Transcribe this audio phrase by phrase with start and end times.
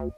[0.00, 0.08] I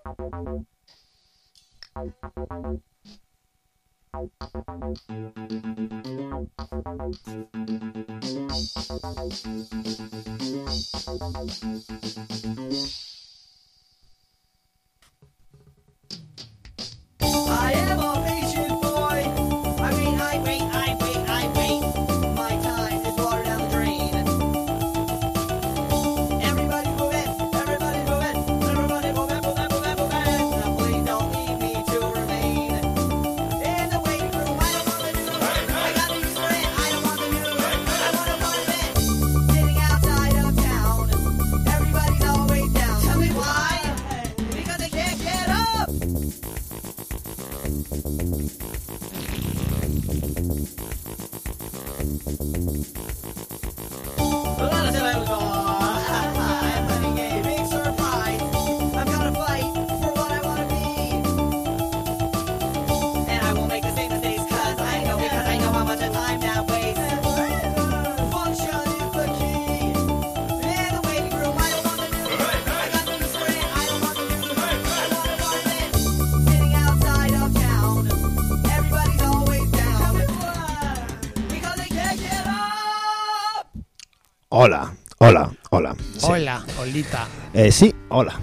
[84.65, 85.97] Hola, hola, hola.
[86.17, 86.25] Sí.
[86.29, 87.27] Hola, Olita.
[87.53, 88.35] Eh, sí, hola.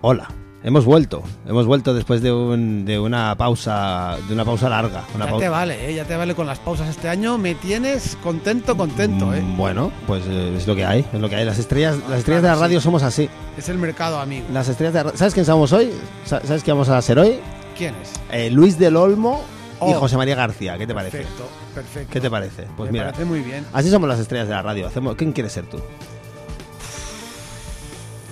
[0.00, 0.26] Hola.
[0.64, 1.22] Hemos vuelto.
[1.46, 5.04] Hemos vuelto después de, un- de una pausa de una pausa larga.
[5.14, 5.94] Una Ya te vale, ¿eh?
[5.94, 7.38] Ya te vale con las pausas este año.
[7.38, 9.40] Me tienes contento, contento, ¿eh?
[9.40, 11.44] Mm, Bueno, pues eh, es lo que hay, es lo que hay.
[11.44, 12.84] Las estrellas, las estrellas de la radio sí.
[12.84, 13.30] somos así.
[13.56, 14.46] Es el mercado, amigo.
[14.52, 15.92] Las estrellas de la ¿Sabes quién somos hoy?
[16.24, 17.38] Sa- ¿Sabes qué vamos a hacer hoy?
[17.78, 18.10] ¿Quién es?
[18.32, 19.44] Eh, Luis del Olmo
[19.80, 19.94] y Oh.
[20.00, 20.78] José María García.
[20.78, 21.18] ¿Qué te parece?
[21.18, 22.12] Perfecto, perfecto.
[22.12, 22.66] ¿Qué te parece?
[22.76, 23.64] Pues Me mira, parece muy bien.
[23.72, 24.86] así somos las estrellas de la radio.
[24.86, 25.78] Hacemos, ¿Quién quieres ser tú?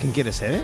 [0.00, 0.62] ¿Quién quieres ser, eh?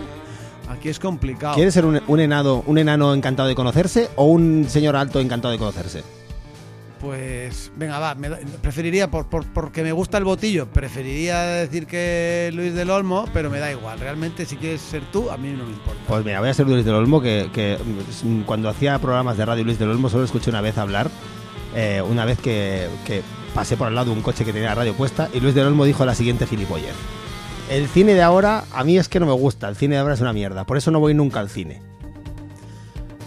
[0.69, 1.55] Aquí es complicado.
[1.55, 5.51] ¿Quieres ser un, un enano, un enano encantado de conocerse o un señor alto encantado
[5.51, 6.03] de conocerse?
[6.99, 8.15] Pues, venga, va.
[8.61, 13.49] preferiría, por, por- porque me gusta el botillo, preferiría decir que Luis del Olmo, pero
[13.49, 13.99] me da igual.
[13.99, 16.01] Realmente, si quieres ser tú, a mí no me importa.
[16.07, 17.77] Pues mira, voy a ser Luis del Olmo, que,
[18.23, 21.09] mm, cuando hacía programas de radio Luis del Olmo solo escuché una vez hablar,
[21.73, 23.21] eh, una vez que, que
[23.55, 25.67] pasé por al lado de un coche que tenía la radio puesta, y Luis del
[25.67, 26.95] Olmo dijo la siguiente gilipollez.
[27.69, 30.15] El cine de ahora, a mí es que no me gusta, el cine de ahora
[30.15, 31.81] es una mierda, por eso no voy nunca al cine.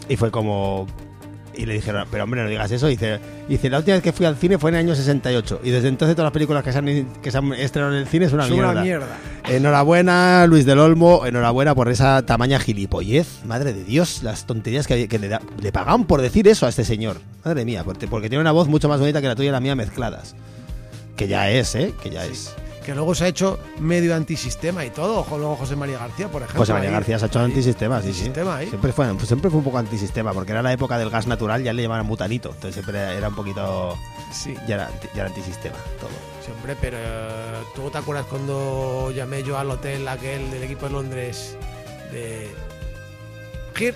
[0.09, 0.87] Y fue como...
[1.54, 2.88] Y le dijeron, pero hombre, no digas eso.
[2.88, 5.60] Y dice, dice, la última vez que fui al cine fue en el año 68.
[5.62, 6.86] Y desde entonces todas las películas que se han,
[7.22, 8.70] que se han estrenado en el cine es una es mierda.
[8.72, 9.18] una mierda.
[9.48, 13.44] Enhorabuena, Luis del Olmo, enhorabuena por esa tamaña gilipollez.
[13.44, 16.68] Madre de Dios, las tonterías que, que le, da- le pagaban por decir eso a
[16.70, 17.18] este señor.
[17.44, 19.60] Madre mía, porque, porque tiene una voz mucho más bonita que la tuya y la
[19.60, 20.34] mía mezcladas.
[21.16, 21.92] Que ya es, ¿eh?
[22.02, 22.54] Que ya es.
[22.84, 25.20] Que luego se ha hecho medio antisistema y todo.
[25.20, 26.60] Ojo, luego José María García, por ejemplo.
[26.60, 27.44] José María ahí- García se ha hecho ahí.
[27.44, 28.32] antisistema, sí, sí.
[28.48, 28.69] Ahí.
[28.69, 31.72] Siempre fue, siempre fue un poco antisistema, porque era la época del gas natural, ya
[31.72, 32.48] le llamaban butanito.
[32.50, 33.97] Entonces siempre era un poquito.
[34.32, 36.10] Sí, Ya era, ya era antisistema, todo.
[36.44, 40.93] siempre, pero eh, ¿tú te acuerdas cuando llamé yo al hotel aquel del equipo de
[40.93, 41.56] Londres
[42.10, 42.50] de
[43.78, 43.94] Here,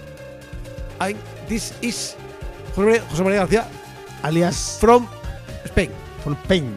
[1.00, 1.16] I,
[1.48, 2.16] this is
[2.74, 3.66] José María, García
[4.22, 4.76] Alias.
[4.80, 5.06] from
[5.64, 5.90] Spain.
[6.22, 6.76] From Pain.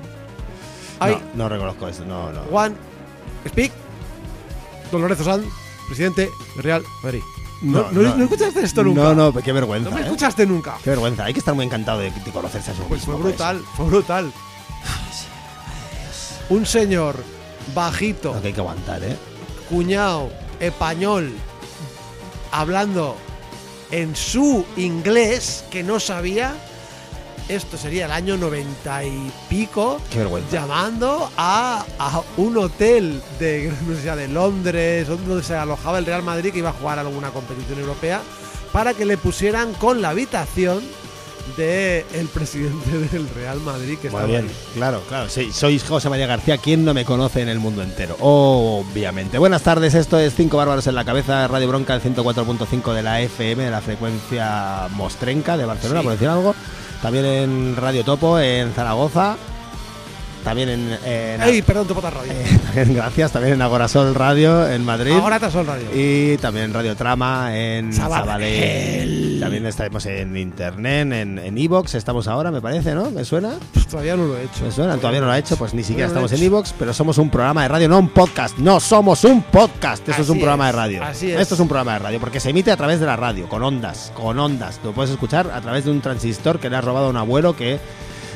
[0.99, 2.41] No, no reconozco eso, no, no.
[2.51, 2.77] want
[3.47, 3.71] speak
[4.91, 5.45] Don Lorenzo Sanz,
[5.87, 7.21] presidente de Real Madrid.
[7.61, 9.01] No, No, no, escuchaste esto nunca.
[9.03, 9.89] No, no, qué vergüenza.
[9.89, 10.05] No me ¿eh?
[10.05, 10.77] escuchaste nunca.
[10.83, 13.23] Qué vergüenza, hay que estar muy encantado de, de conocerse a su Pues mismo fue
[13.29, 14.31] brutal, fue brutal.
[16.49, 17.15] Un señor
[17.75, 18.33] bajito.
[18.33, 19.15] Lo que hay que aguantar, ¿eh?
[19.69, 21.31] cuñado, español,
[22.51, 23.15] hablando
[23.91, 26.55] en su inglés que no sabía.
[27.49, 29.99] Esto sería el año 90 y pico.
[30.11, 30.51] Qué vergüenza.
[30.51, 36.21] Llamando a, a un hotel de, no sé, de Londres, donde se alojaba el Real
[36.23, 38.21] Madrid, que iba a jugar alguna competición europea,
[38.71, 40.81] para que le pusieran con la habitación
[41.57, 44.55] del el presidente del Real Madrid, que Muy bien, ahí.
[44.75, 45.27] claro, claro.
[45.27, 48.15] Sí, sois José María García, ¿quién no me conoce en el mundo entero?
[48.19, 49.39] Obviamente.
[49.39, 53.21] Buenas tardes, esto es Cinco Bárbaros en la Cabeza, Radio Bronca, el 104.5 de la
[53.21, 56.03] FM, de la frecuencia mostrenca de Barcelona, Sí.
[56.03, 56.53] por decir algo.
[57.01, 59.37] También en Radio Topo, en Zaragoza.
[60.43, 60.97] También en...
[61.05, 62.31] en- ¡Ey, perdón, te radio!
[62.31, 65.13] eh, gracias, también en Agorasol Radio, en Madrid.
[65.51, 65.87] Son radio.
[65.93, 69.37] Y también en Radio Trama, en Sabadell.
[69.39, 73.09] También estaremos en internet, en en Evox, estamos ahora, me parece, ¿no?
[73.11, 73.53] ¿Me suena?
[73.73, 74.63] Pues todavía no lo he hecho.
[74.63, 76.93] Me suena, todavía no lo ha hecho, pues ni siquiera no estamos en Evox, pero
[76.93, 78.57] somos un programa de radio, no un podcast.
[78.57, 81.03] No somos un podcast, esto es un programa es, de radio.
[81.03, 81.39] así es.
[81.39, 83.63] Esto es un programa de radio, porque se emite a través de la radio, con
[83.63, 84.79] ondas, con ondas.
[84.83, 87.55] Lo puedes escuchar a través de un transistor que le has robado a un abuelo
[87.55, 87.79] que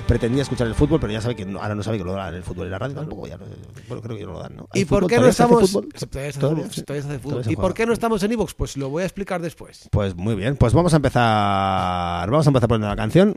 [0.07, 2.33] pretendía escuchar el fútbol, pero ya sabe que no- ahora no sabe que lo dan
[2.35, 3.27] el fútbol y la radio tampoco.
[3.27, 3.45] Ya no-
[3.87, 4.67] bueno, creo que ya no lo dan, ¿no?
[4.73, 8.31] ¿Y ¿Hay por qué no ¿Todavía se hace estamos ¿Y por qué no estamos en
[8.31, 8.53] Evox?
[8.53, 9.87] Pues lo voy a explicar después.
[9.91, 13.35] Pues muy bien, pues vamos a empezar, vamos a empezar poniendo la canción.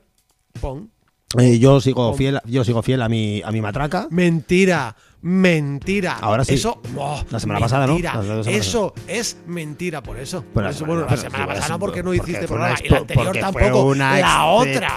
[0.60, 0.90] Pon.
[1.38, 4.06] Eh, yo sigo fiel, yo sigo fiel a mi a mi matraca.
[4.10, 6.18] Mentira, mentira.
[6.20, 6.54] Ahora sí.
[6.54, 7.98] Eso, oh, La semana pasada, ¿no?
[7.98, 8.56] La semana pasada.
[8.56, 10.42] Eso es mentira, por eso.
[10.54, 12.76] Por la bueno, semana- la pero semana pasada bueno, porque no hiciste programa.
[12.82, 13.82] Y la anterior tampoco.
[13.84, 14.88] una La otra.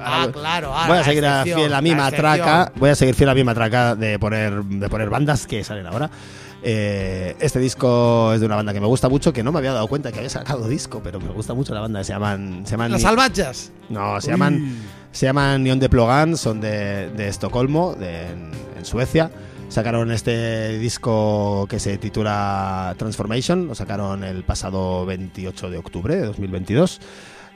[0.00, 0.72] Ah, claro.
[0.74, 2.72] ahora voy a la seguir a fiel a mi la matraca.
[2.76, 6.10] Voy a seguir fiel a mi matraca de poner, de poner bandas que salen ahora.
[6.60, 9.72] Eh, este disco es de una banda que me gusta mucho, que no me había
[9.72, 12.02] dado cuenta que había sacado disco, pero me gusta mucho la banda.
[12.02, 12.62] Se llaman.
[12.64, 13.70] Se llaman Las salvachas.
[13.88, 14.76] no, se llaman,
[15.12, 18.26] se llaman Neon de Plogan, son de, de Estocolmo, de-
[18.78, 19.30] en, Suecia.
[19.68, 26.24] Sacaron este disco que se titula Transformation, lo sacaron el pasado 28 de octubre de
[26.24, 27.00] 2022.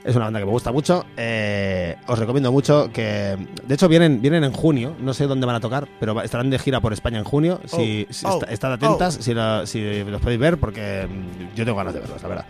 [0.05, 1.05] Es una banda que me gusta mucho.
[1.15, 3.37] eh, os recomiendo mucho que.
[3.65, 4.95] De hecho, vienen, vienen en junio.
[4.99, 7.61] No sé dónde van a tocar, pero estarán de gira por España en junio.
[7.65, 11.55] Si, Oh, si oh, esta- estad atentas, si, lo- si los podéis ver, porque mm,
[11.55, 12.45] yo tengo ganas de verlos, la verdad.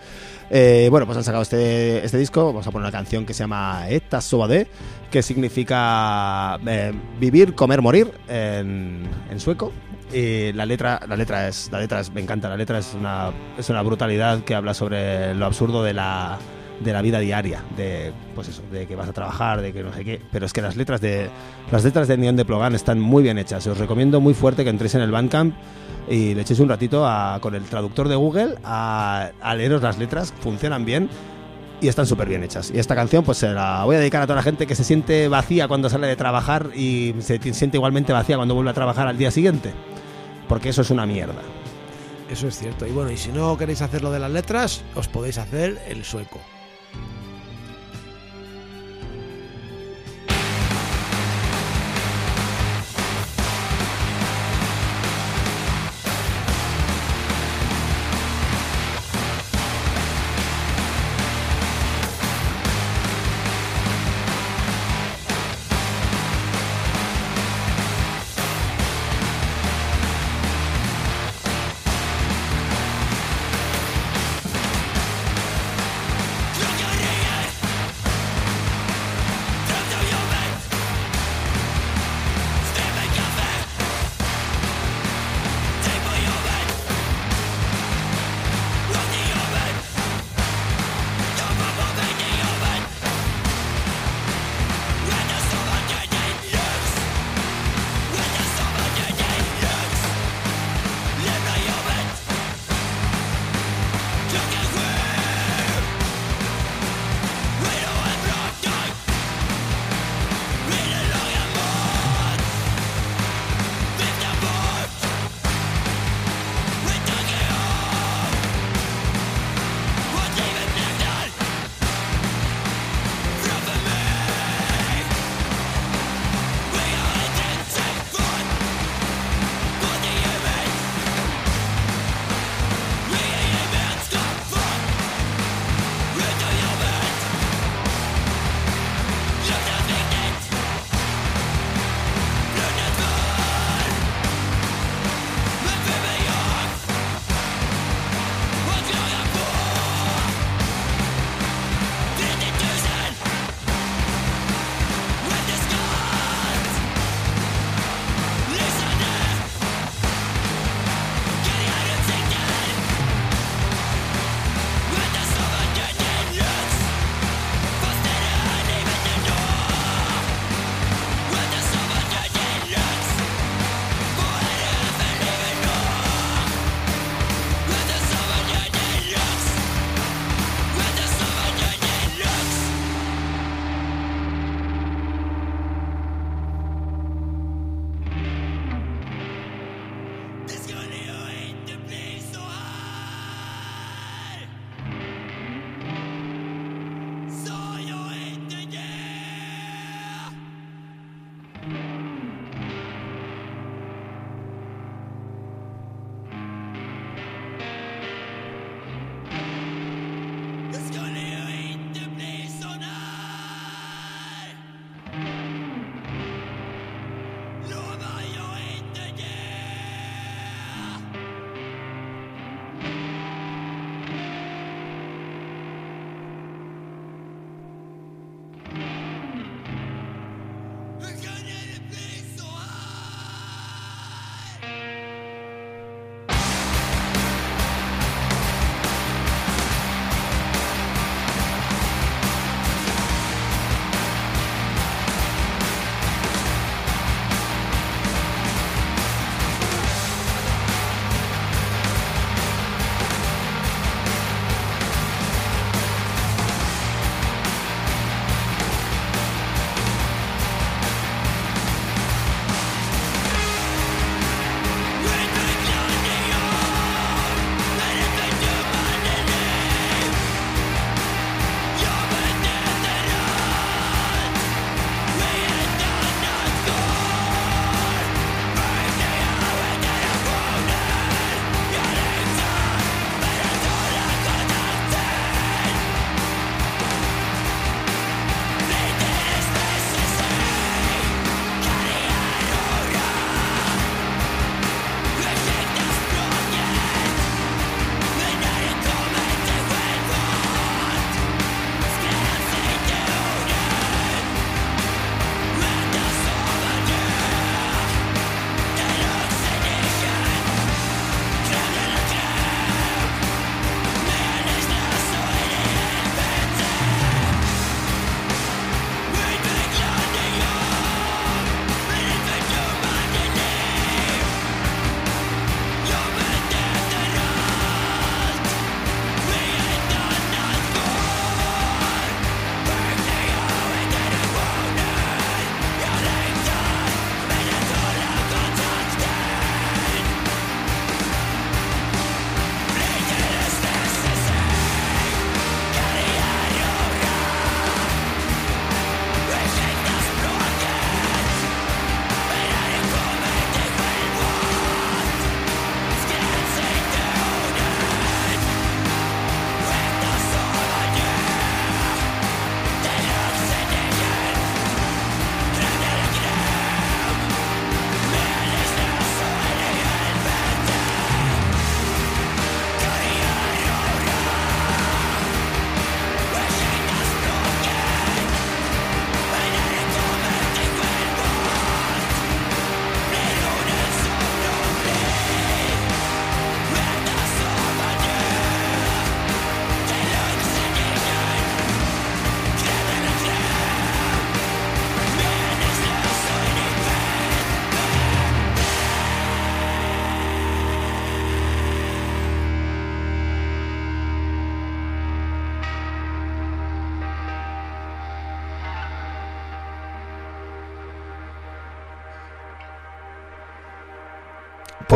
[0.49, 2.45] Eh, bueno, pues han sacado este, este disco.
[2.47, 4.67] Vamos a poner una canción que se llama Eta Sobade,
[5.11, 9.71] que significa eh, vivir, comer, morir en, en sueco.
[10.11, 12.49] Y la letra, la letra es, la letra es, me encanta.
[12.49, 16.37] La letra es una, es una brutalidad que habla sobre lo absurdo de la,
[16.79, 19.93] de la vida diaria, de pues eso, de que vas a trabajar, de que no
[19.93, 20.21] sé qué.
[20.31, 21.29] Pero es que las letras de
[21.71, 23.65] las letras de Neon de Plogan están muy bien hechas.
[23.67, 25.55] Os recomiendo muy fuerte que entréis en el Bandcamp
[26.09, 30.33] y le echéis un ratito a- con el traductor de Google a, leeros las letras,
[30.41, 31.09] funcionan bien
[31.79, 32.71] y están súper bien hechas.
[32.73, 34.83] Y esta canción pues se la voy a dedicar a toda la gente que se
[34.83, 39.07] siente vacía cuando sale de trabajar y se siente igualmente vacía cuando vuelve a trabajar
[39.07, 39.71] al día siguiente.
[40.49, 41.41] Porque eso es una mierda.
[42.29, 42.87] Eso es cierto.
[42.87, 46.03] Y bueno, y si no queréis hacer lo de las letras, os podéis hacer el
[46.03, 46.39] sueco.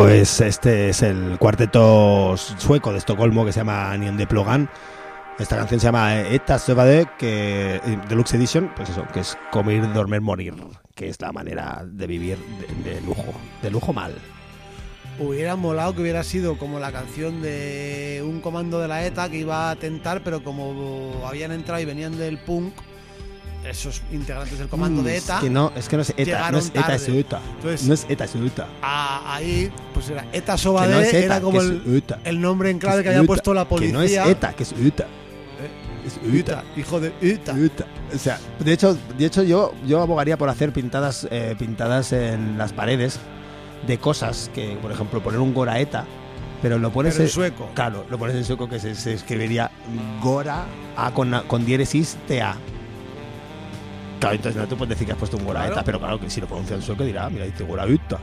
[0.08, 4.70] Pues este es el cuarteto sueco de Estocolmo que se llama Neon de Plogan.
[5.38, 9.92] Esta canción se llama Eta Söbade, que eh, Deluxe Edition, pues eso, que es comer,
[9.92, 10.54] dormir, morir,
[10.94, 14.14] que es la manera de vivir de, de lujo, de lujo mal.
[15.18, 19.36] Hubiera molado que hubiera sido como la canción de un comando de la ETA que
[19.36, 22.72] iba a tentar, pero como habían entrado y venían del punk,
[23.70, 26.50] esos integrantes del comando de Mm, ETA, Es que no, es que no es ETA,
[26.50, 27.08] no es ETA, es.
[27.08, 27.40] ETA.
[27.56, 28.66] Entonces- No es ETA, es ETA.
[28.82, 32.18] a- ahí pues era ETA Que Sobade, no es ETA, era como que el, ETA.
[32.24, 33.88] el nombre en clave es que había ETA, puesto la policía.
[33.92, 35.04] Que no es ETA, que es ETA.
[35.04, 37.52] Eh, Es ETA, hijo de ETA.
[37.52, 37.84] Uta.
[38.14, 42.56] O sea, de hecho, de hecho yo, yo abogaría por hacer pintadas, eh, pintadas en
[42.56, 43.18] las paredes
[43.86, 46.06] de cosas que, por ejemplo, poner un Goraeta,
[46.62, 47.70] pero lo pones Pero en en- sueco.
[47.74, 49.70] Claro, lo pones en sueco que se, se escribiría
[50.22, 50.64] Gora
[50.96, 52.56] A con, con diéresis TA.
[54.20, 55.84] Claro, entonces no te puedes decir que has puesto un Goraeta, Claro.
[55.86, 58.18] pero claro que si lo pronuncia en sueco dirá, mira, dice Goraeta.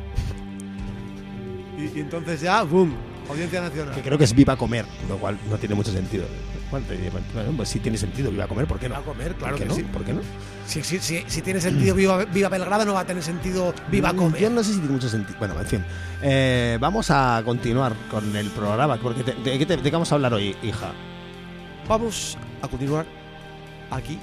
[1.77, 2.93] Y, y entonces ya, boom,
[3.29, 3.93] audiencia nacional.
[3.95, 6.25] Que creo que es Viva Comer, lo cual no tiene mucho sentido.
[6.71, 6.97] Bueno, te
[7.55, 8.95] pues sí tiene sentido Viva Comer, ¿por qué no?
[8.95, 9.75] Va a comer, claro ¿Por qué que no?
[9.75, 9.83] sí.
[9.83, 10.21] ¿Por qué no?
[10.65, 14.11] Si, si, si, si tiene sentido viva, viva Belgrado, no va a tener sentido Viva
[14.11, 14.41] Mm, Comer.
[14.41, 15.37] Yo no sé si tiene mucho sentido.
[15.37, 15.85] Bueno, en fin.
[16.23, 18.97] Eh, vamos a continuar con el programa.
[18.97, 20.91] Porque te- de, qué te- de qué vamos a hablar hoy, hija?
[21.87, 23.05] Vamos a continuar
[23.91, 24.17] aquí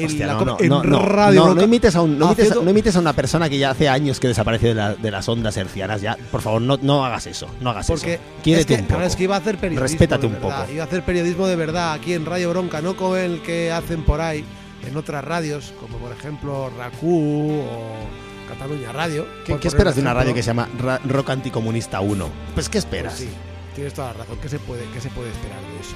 [0.00, 1.60] en, Hostia, la no, no, en no, no, Radio no, Roca.
[1.60, 3.88] no imites a un, no, imites, haciendo- no imites a una persona que ya hace
[3.88, 6.00] años que desapareció de, la- de las ondas hercianas.
[6.00, 7.48] Ya, por favor, no, no hagas eso.
[7.60, 8.22] No hagas Porque eso.
[8.58, 8.88] Es que, un poco.
[8.88, 9.82] claro, es que iba a hacer periodismo.
[9.82, 10.54] Respétate un poco.
[10.72, 14.02] Iba a hacer periodismo de verdad aquí en Radio Bronca, no como el que hacen
[14.04, 14.44] por ahí
[14.88, 19.26] en otras radios, como por ejemplo RACU o Cataluña Radio.
[19.44, 22.28] ¿Qué, esperas de un una radio que se llama Ra- Rock Anticomunista 1?
[22.54, 23.14] Pues, ¿qué esperas?
[23.14, 23.34] Pues sí,
[23.74, 24.38] tienes toda la razón.
[24.40, 25.94] ¿Qué se puede, qué se puede esperar de eso?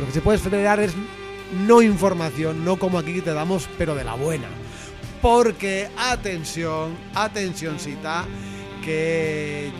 [0.00, 0.92] Lo que se puede esperar es
[1.52, 4.48] no información, no como aquí que te damos, pero de la buena.
[5.22, 8.24] Porque, atención, atencióncita,
[8.84, 9.70] que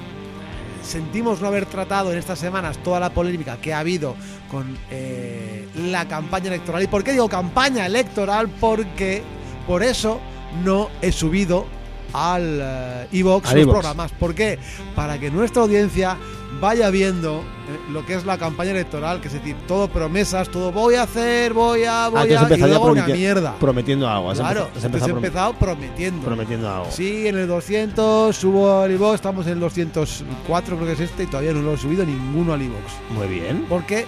[0.83, 4.17] sentimos no haber tratado en estas semanas toda la polémica que ha habido
[4.51, 6.83] con eh, la campaña electoral.
[6.83, 8.49] ¿Y por qué digo campaña electoral?
[8.49, 9.23] Porque
[9.67, 10.21] por eso
[10.65, 11.67] no he subido
[12.17, 14.13] al eh, iVoox Al los programas.
[14.13, 14.59] ¿Por qué?
[14.95, 16.17] Para que nuestra audiencia
[16.61, 20.73] vaya viendo eh, lo que es la campaña electoral, que es decir, todo promesas, todo
[20.73, 23.55] voy a hacer, voy a, voy Ah, tú has a, y luego una mierda.
[23.61, 24.31] prometiendo algo.
[24.31, 26.23] Has Claro, empezado, has entonces he empezado prom- empezado prometiendo.
[26.25, 26.87] prometiendo algo.
[26.91, 31.25] Sí, en el 200 subo al iVoox, estamos en el 204 creo que es este
[31.25, 32.93] y todavía no lo he subido ninguno al iVoox.
[33.11, 33.67] Muy bien.
[33.69, 34.07] Porque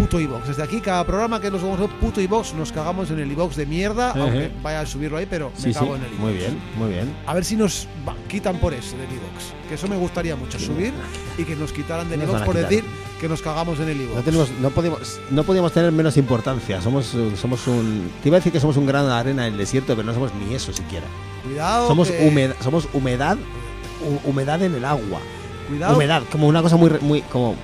[0.00, 0.48] puto iVoox.
[0.48, 3.56] Desde aquí, cada programa que nos vamos a puto iVoox, nos cagamos en el iVoox
[3.56, 5.78] de mierda, aunque vaya a subirlo ahí, pero Sí, me sí.
[5.78, 6.20] cago en el iVoox.
[6.20, 7.12] Muy bien, muy bien.
[7.26, 7.88] A ver si nos
[8.28, 9.68] quitan por eso del iVoox.
[9.68, 10.92] Que eso me gustaría mucho, subir
[11.38, 12.68] y que nos quitaran del a por quitar.
[12.68, 12.84] decir
[13.20, 14.16] que nos cagamos en el iVoox.
[14.16, 16.80] No, tenemos, no, podemos, no podíamos tener menos importancia.
[16.82, 18.10] Somos, somos un.
[18.22, 20.30] Te iba a decir que somos un grano de arena del desierto, pero no somos
[20.34, 21.06] ni eso siquiera.
[21.42, 21.88] Cuidado.
[21.88, 23.36] Somos, que- humedad, somos humedad,
[24.04, 25.18] hu- humedad en el agua.
[25.68, 25.96] Cuidado.
[25.96, 27.22] Humedad, como una cosa muy, muy.
[27.22, 27.56] como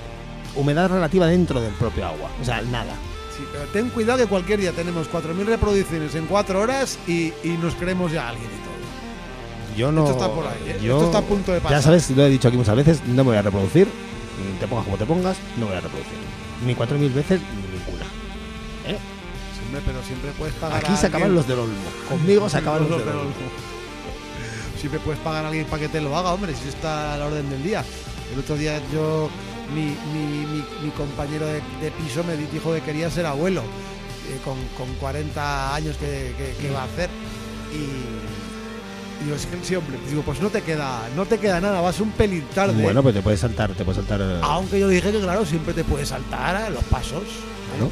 [0.55, 2.29] humedad relativa dentro del propio agua.
[2.41, 2.93] O sea, nada.
[3.35, 7.57] Sí, pero ten cuidado que cualquier día tenemos 4.000 reproducciones en 4 horas y, y
[7.61, 8.73] nos creemos ya alguien y todo.
[9.77, 10.03] Yo no.
[10.07, 10.79] Esto está por ahí, ¿eh?
[10.83, 11.77] yo- Esto está a punto de pasar.
[11.77, 13.87] Ya sabes, lo he dicho aquí muchas veces, no me voy a reproducir.
[14.59, 16.13] Te pongas como te pongas, no voy a reproducir.
[16.65, 18.05] Ni cuatro mil veces, ni ninguna.
[18.87, 18.97] ¿Eh?
[19.85, 21.73] Pero siempre puedes pagar Aquí a se acaban los del Olmo.
[22.07, 23.15] Conmigo se acaban los Los del.
[23.15, 23.31] Olmo.
[24.79, 27.25] Siempre puedes pagar a alguien para que te lo haga, hombre, si está a la
[27.27, 27.83] orden del día.
[28.33, 29.29] El otro día yo,
[29.73, 34.39] mi, mi, mi, mi compañero de, de piso me dijo que quería ser abuelo, eh,
[34.43, 37.09] con, con 40 años que, que- que va a hacer.
[37.73, 42.11] Y, y sí, hombre, digo, pues no te queda, no te queda nada, vas un
[42.11, 42.81] pelín tarde.
[42.81, 44.19] Bueno, pues te puedes saltar, te puedes saltar.
[44.21, 47.23] eh, Aunque yo dije que claro, siempre te puedes saltar a los pasos.
[47.79, 47.89] ¿no?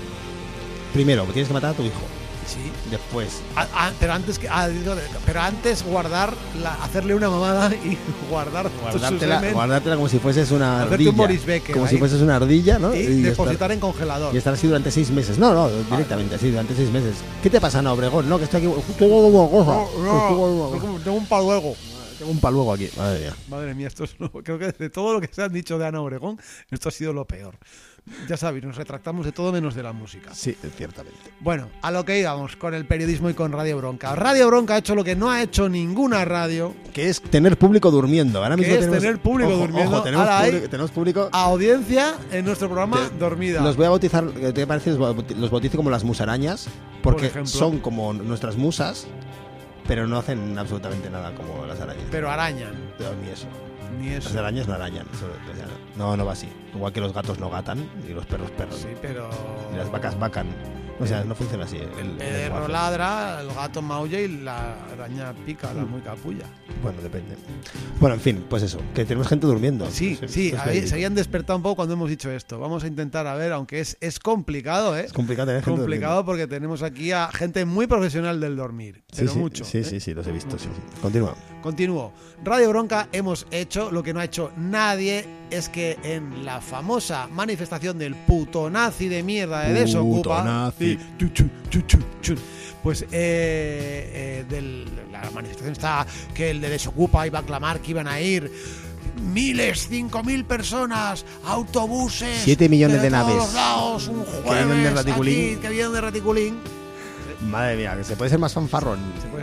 [0.94, 2.02] Primero, tienes que matar a tu hijo.
[2.48, 2.72] Sí.
[2.90, 4.94] Después, Ah, ah, pero antes que ah, digo,
[5.26, 7.98] pero antes guardar la- hacerle una mamada y
[8.30, 11.12] guardar guardártela, semen guardártela como si fueses una Hacerte ardilla.
[11.12, 11.92] un Becker como ahí.
[11.92, 12.94] si fueses una ardilla, ¿no?
[12.96, 14.34] y, estar- depositar en congelador.
[14.34, 15.38] y estar así durante seis meses.
[15.38, 17.16] No, no, directamente así, durante seis meses.
[17.42, 18.28] ¿Qué te pasa, no, Obregón?
[18.28, 18.82] No, que estoy aquí.
[18.98, 19.72] Tengo una cosa.
[20.04, 21.76] No, no, tengo un paluego.
[22.18, 22.88] Tengo un paluego aquí.
[22.98, 23.36] Madre mía.
[23.50, 25.88] Madre mía, esto es lo- creo que de todo lo que se han dicho de
[25.88, 26.40] Ana Obregón,
[26.70, 27.56] esto ha sido lo peor.
[28.28, 30.34] Ya sabéis, nos retractamos de todo menos de la música.
[30.34, 31.20] Sí, ciertamente.
[31.40, 34.16] Bueno, a lo que íbamos con el periodismo y con Radio Bronca.
[34.16, 37.92] Radio Bronca ha hecho lo que no ha hecho ninguna radio, Que es tener público
[37.92, 38.42] durmiendo.
[38.44, 39.92] Ahora Que mismo es tenemos, tener público Ojo, durmiendo.
[39.98, 41.30] ojo, tenemos, Ahora público, tenemos público.
[41.32, 43.62] audiencia en nuestro programa Te- dormida.
[43.62, 44.90] Los voy a bautizar, ¿qué te parece?
[44.92, 46.68] Los bauti- Los bautizo como las musarañas,
[47.04, 49.06] porque son como nuestras musas,
[49.88, 52.06] pero no hacen absolutamente nada como las arañas.
[52.10, 53.48] Pero arañan, Pero ni eso.
[54.00, 54.30] Ni eso.
[54.30, 55.06] Las arañas no arañan.
[55.20, 55.34] sobre-
[55.98, 56.50] no, no va así.
[56.74, 58.76] Igual que los gatos no gatan y los perros perros.
[58.78, 59.30] Sí, pero.
[59.74, 60.48] Y las vacas vacan.
[61.02, 61.78] O sea, no funciona así.
[61.78, 62.38] El, perro
[62.68, 62.72] lenguaje.
[62.72, 65.78] ladra, el gato maulla y la araña pica, Mm.
[65.78, 66.46] la muy capulla.
[66.84, 67.36] Bueno, depende.
[68.00, 69.90] Bueno, en fin, pues eso, que tenemos gente durmiendo.
[69.90, 72.60] Sí, Pues, sí, ahí eh, se habían despertado un poco cuando hemos dicho esto.
[72.60, 75.06] Vamos a intentar, a ver, aunque es, es complicado, ¿eh?
[75.06, 79.04] Es complicado tener gente complicado porque tenemos aquí a gente muy profesional del dormir.
[79.12, 79.64] Sí, Pero sí, mucho.
[79.66, 79.84] Sí, ¿eh?
[79.84, 80.58] sí, sí, los he visto.
[80.60, 81.00] Sí, sí.
[81.02, 81.36] Continúa.
[81.62, 82.14] Continúo.
[82.44, 87.28] Radio Bronca hemos hecho lo que no ha hecho nadie, es que en la famosa
[87.28, 90.72] manifestación del puto nazi de mierda de Desocupa,
[92.84, 97.92] pues eh, eh, del- la manifestación está que el de Desocupa iba a clamar que
[97.92, 98.52] iban a ir
[99.34, 103.36] miles, cinco mil personas, autobuses, Siete millones de naves.
[103.36, 105.46] los lados, un vienen de jueves Raticulín.
[105.52, 106.81] aquí, que vienen de Raticulín.
[107.50, 109.00] Madre mía, que se puede ser más fanfarrón.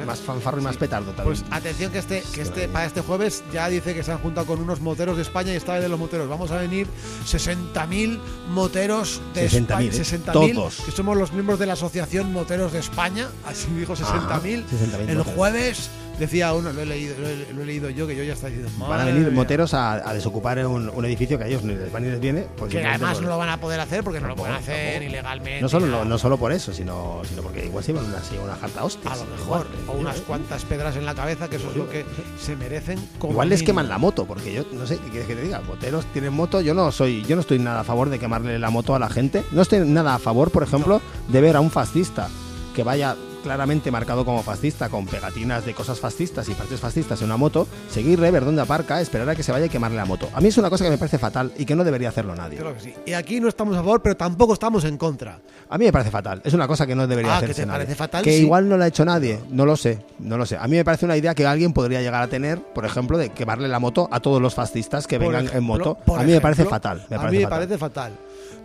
[0.06, 1.26] Más fanfarrón y más petardo también.
[1.26, 4.46] Pues atención que este, que este para este jueves ya dice que se han juntado
[4.46, 6.28] con unos moteros de España y esta vez de los moteros.
[6.28, 6.86] Vamos a venir
[7.26, 8.18] 60.000
[8.50, 9.80] moteros de 60.000, España.
[9.86, 9.90] ¿eh?
[9.90, 10.76] 60.000, Todos.
[10.84, 13.28] que somos los miembros de la Asociación Moteros de España.
[13.46, 14.40] Así dijo 60.000.
[14.42, 14.64] 60.000
[15.08, 15.26] El moteros.
[15.34, 18.32] jueves decía uno, lo he leído, lo he, lo he leído yo, que yo ya
[18.34, 18.72] estaba diciendo.
[18.78, 19.34] Van a "Madre venir mía".
[19.36, 22.20] moteros a, a desocupar un, un edificio que a ellos ni les va ni les
[22.20, 22.46] viene.
[22.56, 25.10] pues Que además no lo van a poder hacer porque no lo pueden hacer tampoco.
[25.10, 25.60] ilegalmente.
[25.62, 28.56] no solo, no, no solo por eso, sino, sino porque igual se iban una, una
[28.56, 29.12] jarta hostias.
[29.12, 31.76] A lo mejor, Igual, o unas eh, cuantas pedras en la cabeza, que eso es
[31.76, 32.04] lo que
[32.40, 35.36] se merecen como Igual les queman la moto, porque yo no sé qué quieres que
[35.36, 35.60] te diga.
[35.60, 38.70] Moteros tienen moto, yo no soy, yo no estoy nada a favor de quemarle la
[38.70, 39.44] moto a la gente.
[39.52, 42.28] No estoy nada a favor, por ejemplo, de ver a un fascista
[42.74, 47.26] que vaya claramente marcado como fascista, con pegatinas de cosas fascistas y partes fascistas en
[47.26, 50.28] una moto, seguirle, ver dónde aparca, esperar a que se vaya y quemarle la moto.
[50.34, 52.58] A mí es una cosa que me parece fatal y que no debería hacerlo nadie.
[52.58, 52.94] Creo que sí.
[53.06, 55.40] Y aquí no estamos a favor, pero tampoco estamos en contra.
[55.70, 56.40] A mí me parece fatal.
[56.44, 57.78] Es una cosa que no debería Ah, ¿que hacerse te nadie.
[57.80, 58.24] parece fatal?
[58.24, 58.42] Que Sí.
[58.42, 59.38] igual no la ha hecho nadie.
[59.50, 59.98] No lo sé.
[60.18, 60.56] No lo sé.
[60.56, 63.30] A mí me parece una idea que alguien podría llegar a tener, por ejemplo, de
[63.30, 65.98] quemarle la moto a todos los fascistas que Por vengan en moto.
[66.16, 67.06] A mí me parece fatal.
[67.10, 67.58] Me a parece mí me fatal.
[67.58, 68.12] parece fatal.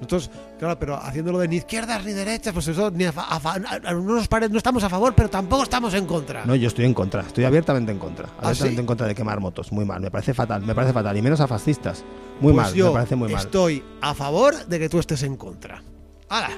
[0.03, 4.01] Nosotros, claro, pero haciéndolo de ni izquierdas ni derechas, pues eso, ni a a no,
[4.01, 6.45] nos pare- no estamos a favor, pero tampoco estamos en contra.
[6.45, 7.21] No, yo estoy en contra.
[7.21, 8.27] Estoy abiertamente en contra.
[8.27, 8.79] ¿Ah, Abiertamente sí?
[8.81, 9.71] en contra de quemar motos.
[9.71, 10.01] Muy mal.
[10.01, 10.61] Me parece fatal.
[10.63, 11.17] Me parece fatal.
[11.17, 12.03] Y menos a fascistas.
[12.39, 12.73] Muy Pues mal.
[12.73, 13.41] yo Me parece muy mal.
[13.41, 15.81] estoy a favor de que tú estés en contra.
[16.29, 16.49] ¡Hala!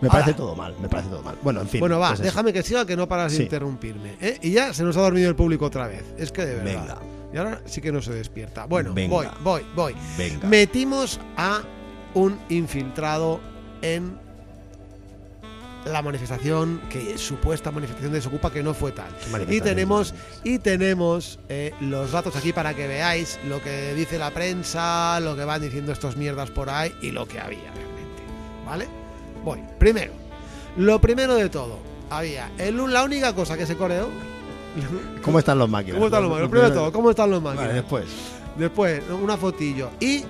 [0.00, 0.74] Me parece todo mal.
[0.82, 1.36] Me parece todo mal.
[1.42, 1.80] Bueno, en fin.
[1.80, 4.16] bueno, va, pues déjame que siga, que no paras de interrumpirme.
[4.20, 4.38] ¿eh?
[4.42, 6.04] Y ya se nos ha dormido el público otra vez.
[6.18, 6.80] Es que de verdad.
[6.82, 6.98] Venga.
[7.32, 8.66] Y ahora sí que no se despierta.
[8.66, 9.14] Bueno, Venga.
[9.14, 9.94] voy, voy, voy.
[10.18, 10.46] Venga.
[10.46, 11.62] Metimos a
[12.14, 13.40] un infiltrado
[13.82, 14.18] en
[15.84, 19.08] la manifestación, que supuesta manifestación de Desocupa, que no fue tal.
[19.48, 24.30] Y tenemos, y tenemos eh, los datos aquí para que veáis lo que dice la
[24.30, 28.22] prensa, lo que van diciendo estos mierdas por ahí y lo que había realmente.
[28.64, 28.88] ¿Vale?
[29.44, 29.60] Voy.
[29.78, 30.12] Primero,
[30.76, 31.78] lo primero de todo,
[32.10, 34.08] había el, la única cosa que se coreó.
[35.22, 35.96] ¿Cómo están los máquinas?
[35.96, 36.46] ¿Cómo están los máquinas?
[36.46, 37.66] Lo primero de todo, ¿cómo están los máquinas?
[37.66, 38.06] Vale, después.
[38.56, 39.90] Después, una fotillo.
[40.00, 40.24] Y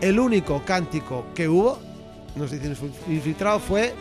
[0.00, 1.78] el único cántico que hubo,
[2.36, 2.76] nos dicen
[3.08, 3.94] infiltrado, fue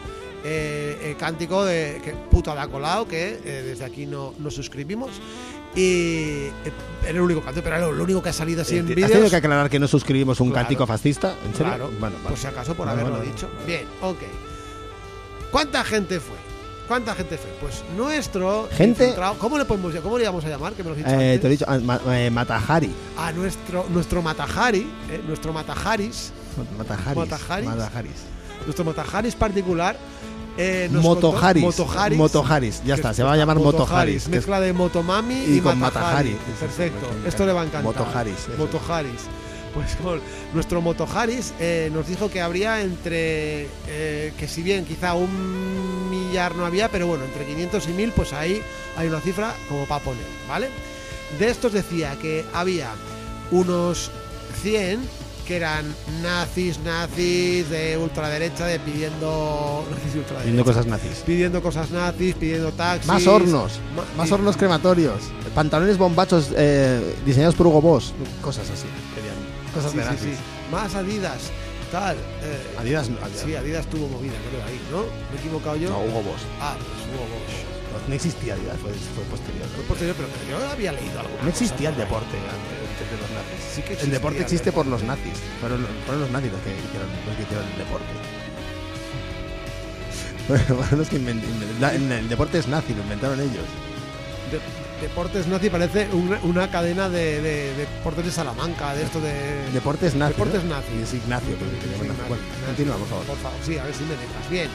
[0.43, 5.09] eh, el cántico de que puto la colado, que eh, desde aquí no nos suscribimos.
[5.75, 6.51] Y eh,
[7.03, 8.95] era el único cántico, pero era lo único que ha salido así en Eh, ¿Has
[8.95, 9.11] vídeos.
[9.11, 10.63] tenido que aclarar que no suscribimos un Claro.
[10.65, 11.35] cántico fascista?
[11.45, 11.73] ¿En serio?
[11.73, 12.29] Claro, Bueno, vale.
[12.29, 13.49] por si acaso, por haberlo dicho.
[13.67, 14.17] Bien, ok.
[15.51, 16.35] ¿Cuánta gente fue?
[16.89, 17.49] ¿Cuánta gente fue?
[17.61, 20.73] Pues nuestro Gente- ¿Cómo le podemos cómo le íbamos a llamar?
[20.73, 21.39] Que me lo has dicho Eh, antes.
[21.41, 22.91] te lo he dicho, ma- eh, Matahari.
[23.17, 26.31] A nuestro nuestro Matajari, eh, nuestro Matajaris,
[26.77, 27.15] Matajaris.
[27.15, 27.69] Matajaris.
[27.69, 28.11] Matajaris.
[28.65, 29.95] nuestro Motajaris particular.
[30.57, 31.63] Eh, nos Motoharis.
[31.63, 32.17] contó- Motoharis.
[32.17, 35.79] Motoharis, ya está, es- se va a llamar es- Mezcla de Motomami y, y con
[35.79, 36.31] Matajari.
[36.31, 36.55] Matajari.
[36.59, 37.07] Perfecto.
[37.25, 37.83] Esto le va a encantar.
[37.83, 38.51] Motoharis, eso.
[38.57, 39.21] Motoharis.
[39.73, 40.19] Pues con
[40.55, 43.67] nuestro Motoharis eh, nos dijo que habría entre.
[43.87, 48.11] eh, que si bien quizá un millar no había, pero bueno, entre 500 y 1000,
[48.11, 48.61] pues ahí
[48.97, 50.69] hay una cifra como para poner, ¿vale?
[51.39, 52.89] De estos decía que había
[53.51, 54.11] unos
[54.61, 54.99] 100
[55.47, 59.83] que eran nazis, nazis de ultraderecha, de pidiendo.
[59.91, 60.39] Nazis de ultraderecha.
[60.41, 61.17] Haciendo cosas nazis.
[61.25, 63.07] Pidiendo cosas nazis, pidiendo taxis.
[63.07, 65.21] Más hornos, Ma- más y- hornos crematorios,
[65.55, 68.13] pantalones bombachos eh, diseñados por Hugo Boss,
[68.43, 68.85] cosas así.
[69.15, 69.35] Querían
[69.73, 70.35] cosas Sí, de sí, nazis.
[70.37, 70.71] sí.
[70.71, 71.39] Más Adidas,
[71.91, 72.15] tal.
[72.43, 75.03] eh, Adidas, Adidas Sí, Adidas tuvo movida, creo, ahí, ¿no?
[75.29, 75.89] ¿Me he equivocado yo?
[75.89, 76.41] no, Hugo Boss.
[76.61, 77.65] Ah, pues hubo Bosch.
[77.89, 79.65] No, no existía Adidas, fue, fue posterior.
[79.75, 81.31] Fue posterior, pero yo había leído algo.
[81.41, 83.59] No existía el deporte antes de los nazis.
[83.75, 85.33] Sí que el deporte existe por los nazis.
[85.59, 88.13] Fueron, fueron los nazis los que hicieron, los que hicieron el deporte.
[90.49, 93.65] Fueron los que inven- inven- la- el deporte es nazi, lo inventaron ellos.
[95.01, 99.19] De- Deportes Nazi parece una, una cadena de, de- de deportes de Salamanca, de esto
[99.19, 99.33] de.
[99.73, 100.33] Deportes nazi.
[100.33, 100.69] Deportes ¿no?
[100.75, 100.87] nazi.
[101.03, 102.19] Es Ignacio, que- que Sí, llaman nazi.
[102.19, 102.65] nazi, Bueno, nazi.
[102.67, 103.25] continúa, por favor.
[103.25, 104.49] Por favor, sí, a ver si me dejas.
[104.49, 104.69] Bien,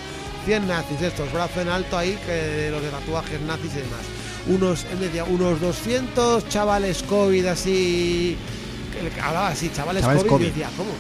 [0.45, 4.05] 100 nazis estos, brazo en alto ahí, que los de tatuajes nazis y demás.
[4.47, 8.37] Unos, él decía, unos 200 chavales COVID así.
[8.93, 10.45] que- hablaba así, chavales, Chavales COVID, COVID.
[10.47, 10.91] y decía, ¿cómo?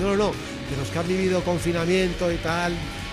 [0.00, 2.72] No, no, no, que los que han vivido confinamiento y tal,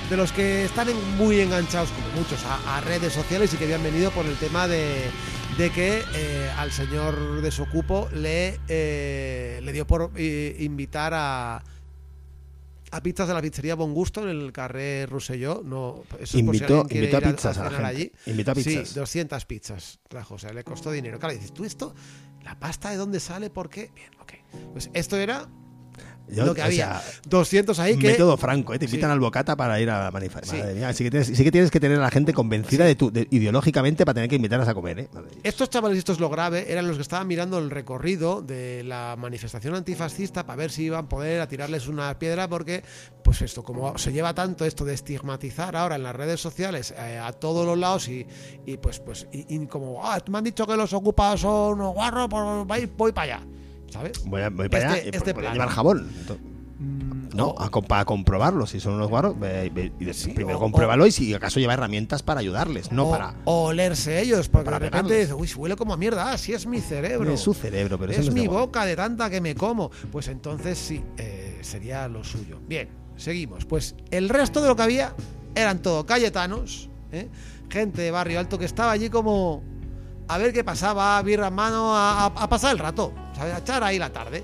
[0.09, 3.65] de los que están en- muy enganchados, como muchos, a, a redes sociales y que
[3.65, 5.09] habían venido por el tema de,
[5.57, 11.63] de que eh, al señor Desocupo le, eh, le dio por eh, invitar a
[12.89, 15.61] a pizzas de la pizzería Bon Gusto en el carré Rosselló.
[15.63, 17.85] No, eso es por si Invitó- invitó a pizzas a la cenar gente.
[17.85, 18.11] allí.
[18.27, 18.87] Invitó a pizzas.
[18.87, 21.19] Sí, 200 pizzas trajo, o sea, le costó dinero.
[21.19, 21.93] Claro, dices, ¿tú esto?
[22.45, 23.49] ¿La pasta de dónde sale?
[23.49, 23.91] ¿Por qué?
[23.93, 24.33] Bien, ok.
[24.71, 25.49] Pues esto era
[26.29, 26.99] Yo, lo que había.
[26.99, 28.07] sea, 200 ahí que...
[28.09, 28.79] método franco, ¿eh?
[28.79, 29.13] te invitan Sí.
[29.13, 30.57] al bocata para ir a la manifestación.
[30.57, 30.61] Sí.
[30.63, 32.95] Madre mía, sí que, tienes, sí que tienes que tener a la gente convencida de
[32.95, 34.99] tu, de- ideológicamente para tener que invitarlas a comer.
[34.99, 35.09] ¿eh?
[35.43, 39.15] Estos chavales, esto es lo grave, eran los que estaban mirando el recorrido de la
[39.17, 42.83] manifestación antifascista para ver si iban a poder a tirarles una piedra porque,
[43.23, 47.17] pues esto, como se lleva tanto esto de estigmatizar ahora en las redes sociales eh,
[47.23, 48.25] a todos los lados y,
[48.65, 51.93] y pues, pues, y, y como, ah, me han dicho que los ocupas son unos
[51.93, 53.47] guarros, pues voy, voy para allá,
[53.91, 54.23] ¿sabes?
[54.25, 56.09] Voy, a- voy para Este- allá este llevar jabón.
[56.25, 56.37] Ento-
[57.33, 58.65] No, a para comprobarlo.
[58.67, 59.09] Si son unos
[60.17, 63.35] Sí, primero o- compruébalo y si acaso lleva herramientas para ayarles, no o, para.
[63.45, 66.53] o olerse ellos, porque para de repente dices, uy, huele como a mierda, ah, sí
[66.53, 67.31] es mi cerebro.
[67.31, 69.89] Es su cerebro, pero es mi boca de tanta que me como.
[70.11, 72.59] Pues entonces sí, eh, sería lo suyo.
[72.67, 73.65] Bien, seguimos.
[73.65, 75.13] Pues el resto de lo que había
[75.55, 77.27] eran todo cayetanos, ¿eh?
[77.69, 79.61] gente de barrio alto que estaba allí como
[80.29, 83.26] a ver qué pasaba, birra en mano, a, a- a pasar el rato, a
[83.57, 84.43] echar ahí la tarde.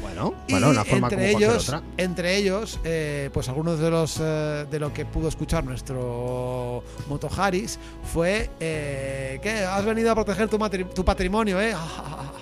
[0.00, 1.82] Bueno, Y bueno, una forma entre como ellos, otra.
[1.96, 7.30] entre ellos, eh, pues algunos de los eh, de lo que pudo escuchar nuestro Moto
[7.34, 7.78] Haris
[8.12, 10.58] fue eh, que has venido a proteger tu,
[10.94, 11.74] tu patrimonio, eh.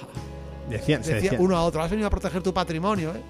[0.69, 3.21] Decían, decía, uno a otro, has venido a proteger tu patrimonio, eh.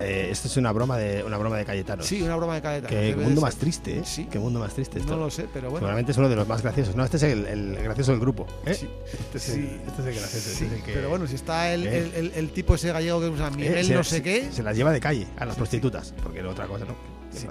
[0.00, 2.02] Eh, esto es una broma de una broma de Cayetano.
[2.02, 2.88] Sí, una broma de cadeta.
[2.88, 4.02] Qué mundo más triste, ¿eh?
[4.04, 4.26] Sí.
[4.30, 5.12] Qué mundo más triste esto.
[5.16, 5.78] No lo sé, pero bueno.
[5.80, 6.94] Seguramente es uno de los más graciosos.
[6.96, 8.46] No, este es el, el gracioso del grupo.
[8.66, 8.74] ¿eh?
[8.74, 8.88] Sí.
[9.12, 9.52] Este, es Sí.
[9.52, 10.48] el, este es el gracioso.
[10.50, 12.12] Sí, este es el que- pero bueno, si está el, ¿Eh?
[12.16, 14.48] el, el- tipo ese gallego que es eh, Miguel se- no sé se- qué.
[14.52, 16.94] Se las lleva de calle a las prostitutas, porque no otra cosa, ¿no?
[17.32, 17.46] Sí.
[17.46, 17.48] Qué.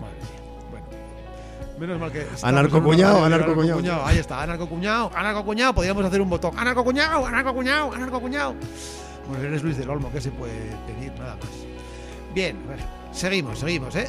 [0.00, 0.70] Madre mía.
[0.70, 0.86] Bueno.
[1.78, 2.20] Menos mal que.
[2.22, 4.06] en una radio, anarcocuñado.
[4.06, 5.74] Ahí está, anarcocuñado, anarcocuñado.
[5.74, 6.58] Podríamos hacer un botón.
[6.58, 8.54] Anarcocuñado, anarcocuñado, anarcocuñado.
[9.28, 11.12] Pues eres Luis del Olmo, ¿qué se puede pedir?
[11.18, 11.48] Nada más.
[12.34, 12.56] Bien,
[13.12, 14.08] seguimos, seguimos, ¿eh?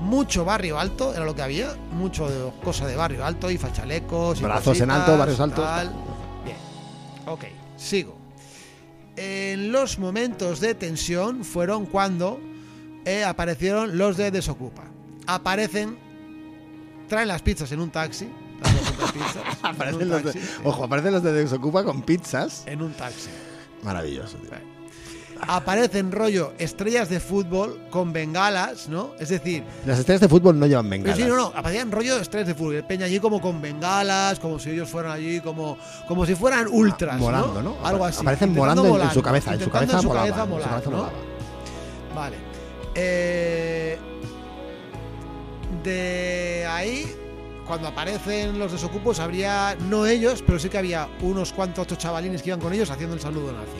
[0.00, 4.40] Mucho barrio alto era lo que había, mucho de- cosa de barrio alto y fachalecos.
[4.40, 5.64] Y Brazos en alto, barrios altos.
[5.64, 5.92] tal.
[6.44, 6.56] Bien,
[7.26, 7.44] ok,
[7.76, 8.18] sigo.
[9.16, 12.40] En los momentos de tensión fueron cuando
[13.04, 14.82] eh, aparecieron los de Desocupa.
[15.26, 15.96] Aparecen,
[17.08, 18.28] traen las pizzas en un taxi.
[18.60, 22.64] las 200 pizzas, en Aparecen los de, taxi, ojo, aparecen los de Desocupa con pizzas.
[22.66, 23.28] En un taxi.
[23.82, 24.50] Maravilloso, tío.
[25.44, 29.10] Aparecen rollo estrellas de fútbol con bengalas, ¿no?
[29.18, 31.16] Es decir, Las estrellas de fútbol no llevan bengalas.
[31.18, 32.84] Sí, no, no, aparecían rollo estrellas de fútbol.
[32.86, 37.18] Peña allí como con bengalas, como si ellos fueran allí, como, como si fueran ultras,
[37.18, 37.76] Volando, ¿no?
[37.82, 38.20] Algo así.
[38.20, 40.52] Aparecen volando en- en su cabeza, en su cabeza en su volaba, cabeza en su
[40.52, 40.96] volar, cabeza ¿no?
[40.96, 41.12] volaba.
[42.14, 42.36] Vale.
[42.94, 43.98] Eh,
[45.82, 47.12] de ahí,
[47.66, 52.42] cuando aparecen los desocupos, habría, no ellos, pero sí que había unos cuantos otros chavalines
[52.42, 53.78] que iban con ellos haciendo el saludo nazi.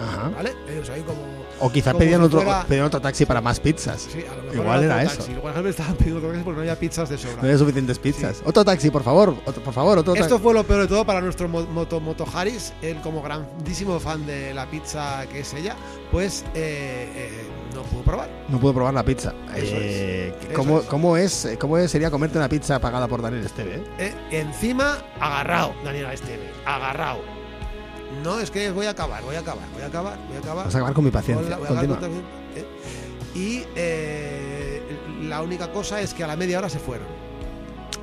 [0.00, 0.30] Ajá.
[0.30, 0.52] ¿Vale?
[0.68, 1.20] Ellos ahí como.
[1.60, 4.08] O quizá Como pedían otro, fuera- pedían otro taxi para más pizzas.
[4.10, 5.16] Sí, a lo mejor Igual era eso.
[5.18, 5.32] taxi.
[5.32, 7.36] Igual estaban pidiendo otro taxi porque no había pizzas de sobra.
[7.36, 8.42] No había suficientes pizzas.
[8.44, 9.36] Otro taxi, por favor.
[9.44, 12.26] Otro, por favor, otro Esto fue lo peor de todo para nuestro mo- moto, moto
[12.34, 15.76] Haris, él como grandísimo fan de la pizza que es ella,
[16.10, 18.28] pues eh, eh, no pudo probar.
[18.48, 19.32] No pude probar la pizza.
[19.54, 20.54] Eso Eh, es.
[20.56, 20.88] ¿cómo, Eso es.
[20.88, 23.76] ¿cómo, es, eh, ¿Cómo sería comerte una pizza pagada por Daniel Esteve?
[23.76, 23.82] eh?
[23.98, 27.20] Eh, encima, agarrado, Daniel Esteve, agarrado.
[28.22, 30.64] No, es que voy a acabar, voy a acabar, voy a acabar, voy a acabar.
[30.66, 31.56] Vas a acabar con mi paciencia.
[31.56, 31.98] voy a acabar Continúa.
[31.98, 32.18] con
[32.56, 32.66] eh.
[33.34, 34.82] Y eh,
[35.22, 37.06] la única cosa es que a la media hora se fueron.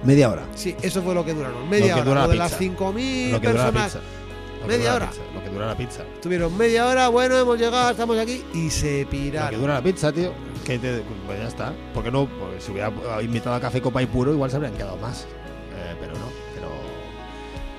[0.03, 0.43] Media hora.
[0.55, 1.69] Sí, eso fue lo que duraron.
[1.69, 2.03] Media que hora.
[2.09, 2.73] dura Lo la de las pizza.
[2.83, 3.89] 5.000 Lo que dura la
[4.67, 5.09] Media hora.
[5.09, 6.03] pizza, Lo que dura la pizza.
[6.21, 9.59] Tuvieron media hora, bueno, hemos llegado, estamos aquí y se Lo que piraron.
[9.61, 10.33] dura la pizza, tío.
[10.65, 11.73] Que te- pues ya está.
[11.93, 12.27] ¿Por qué no?
[12.27, 12.91] Porque si hubiera
[13.21, 15.21] invitado a café copa y puro, igual se habrían quedado más.
[15.75, 16.25] Eh, pero no.
[16.53, 16.67] Pero.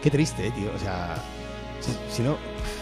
[0.02, 0.70] Qué triste, eh, tío.
[0.74, 1.16] O sea.
[1.80, 2.36] Si, si no.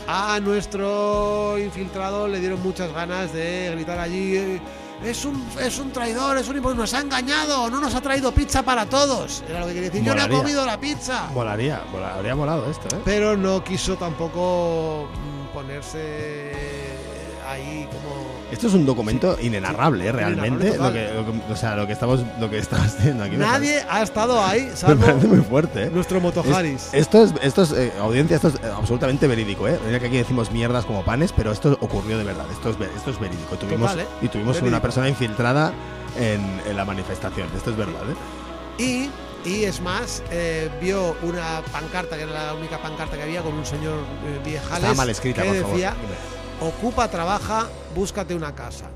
[0.07, 4.37] A nuestro infiltrado le dieron muchas ganas de gritar allí.
[4.37, 4.61] eh,
[5.05, 8.63] Es un, es un traidor, es un nos ha engañado, no nos ha traído pizza
[8.65, 9.45] para todos.
[9.49, 10.05] Era lo que quería decir.
[10.05, 10.39] Yo no he Molaría.
[10.39, 11.29] comido la pizza.
[11.33, 11.83] Molaría.
[11.93, 13.01] mola- habría molado esto, eh.
[13.05, 16.53] Pero no quiso tampoco mm, ponerse
[17.49, 18.38] ahí como.
[18.51, 20.69] Esto es un documento inenarrable, eh, realmente.
[20.69, 23.37] Inenarrable Lo que, lo que- o sea, lo que estamos, lo que estamos haciendo aquí.
[23.37, 25.91] Nadie ha estado ahí, Me salvo parece muy fuerte, eh.
[25.93, 26.89] nuestro Motoharis.
[26.89, 29.79] Es- esto es, esto es eh, audiencia, esto es absolutamente verídico, ¿eh?
[29.87, 33.11] Mira que aquí decimos mierdas como panes, pero esto ocurrió de verdad, esto es, esto
[33.11, 33.57] es verídico.
[33.57, 34.07] Tuvimos, Total.
[34.23, 35.73] Y tuvimos una persona infiltrada
[36.19, 38.83] en, en la manifestación, esto es verdad, ¿eh?
[38.83, 39.11] Y,
[39.49, 43.55] y es más, eh, vio una pancarta, que era la única pancarta que había, con
[43.55, 44.75] un señor eh, viejales.
[44.77, 45.77] Estaba mal escrita, que por favor.
[46.61, 48.87] Ocupa, trabaja, búscate una casa.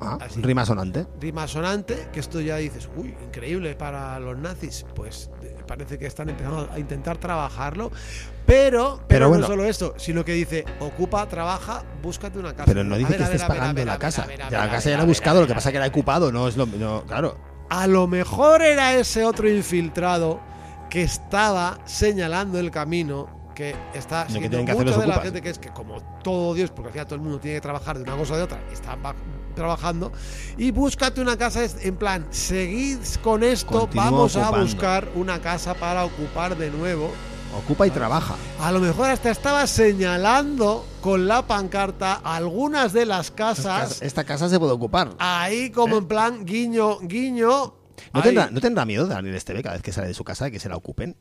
[0.00, 0.42] Ah, Así.
[0.42, 1.06] rima sonante.
[1.20, 4.84] rima sonante, que esto ya dices, uy, increíble para los nazis.
[4.94, 7.90] Pues eh, parece que están empezando a intentar trabajarlo.
[8.44, 9.46] Pero, pero, Pero no bueno.
[9.46, 12.64] solo esto, sino que dice, ocupa, trabaja, búscate una casa.
[12.66, 14.26] Pero no dice ver, que estés ver, pagando ver, la casa.
[14.50, 15.86] Ya la casa ya la a he ver, buscado, lo que pasa es que la
[15.86, 16.66] he ocupado, no es lo.
[16.66, 17.38] No, claro.
[17.70, 20.40] A lo mejor era ese otro infiltrado
[20.90, 25.58] que estaba señalando el camino que está siguiendo que los de la gente que es
[25.58, 28.16] que como todo Dios, porque al final todo el mundo tiene que trabajar de una
[28.16, 29.14] cosa o de otra, está va-
[29.54, 30.12] trabajando
[30.56, 35.74] y búscate una casa en plan, seguid con esto, Continúa vamos a buscar una casa
[35.74, 37.12] para ocupar de nuevo.
[37.56, 38.34] Ocupa y trabaja.
[38.58, 44.48] A lo mejor hasta estaba señalando con la pancarta algunas de las casas Esta casa
[44.48, 45.10] se puede ocupar.
[45.20, 47.74] ahí como en plan guiño, guiño.
[48.12, 50.50] ¿No tendrá, ¿No tendrá miedo Daniel Esteve cada vez que sale de su casa de
[50.50, 51.16] que se la ocupen?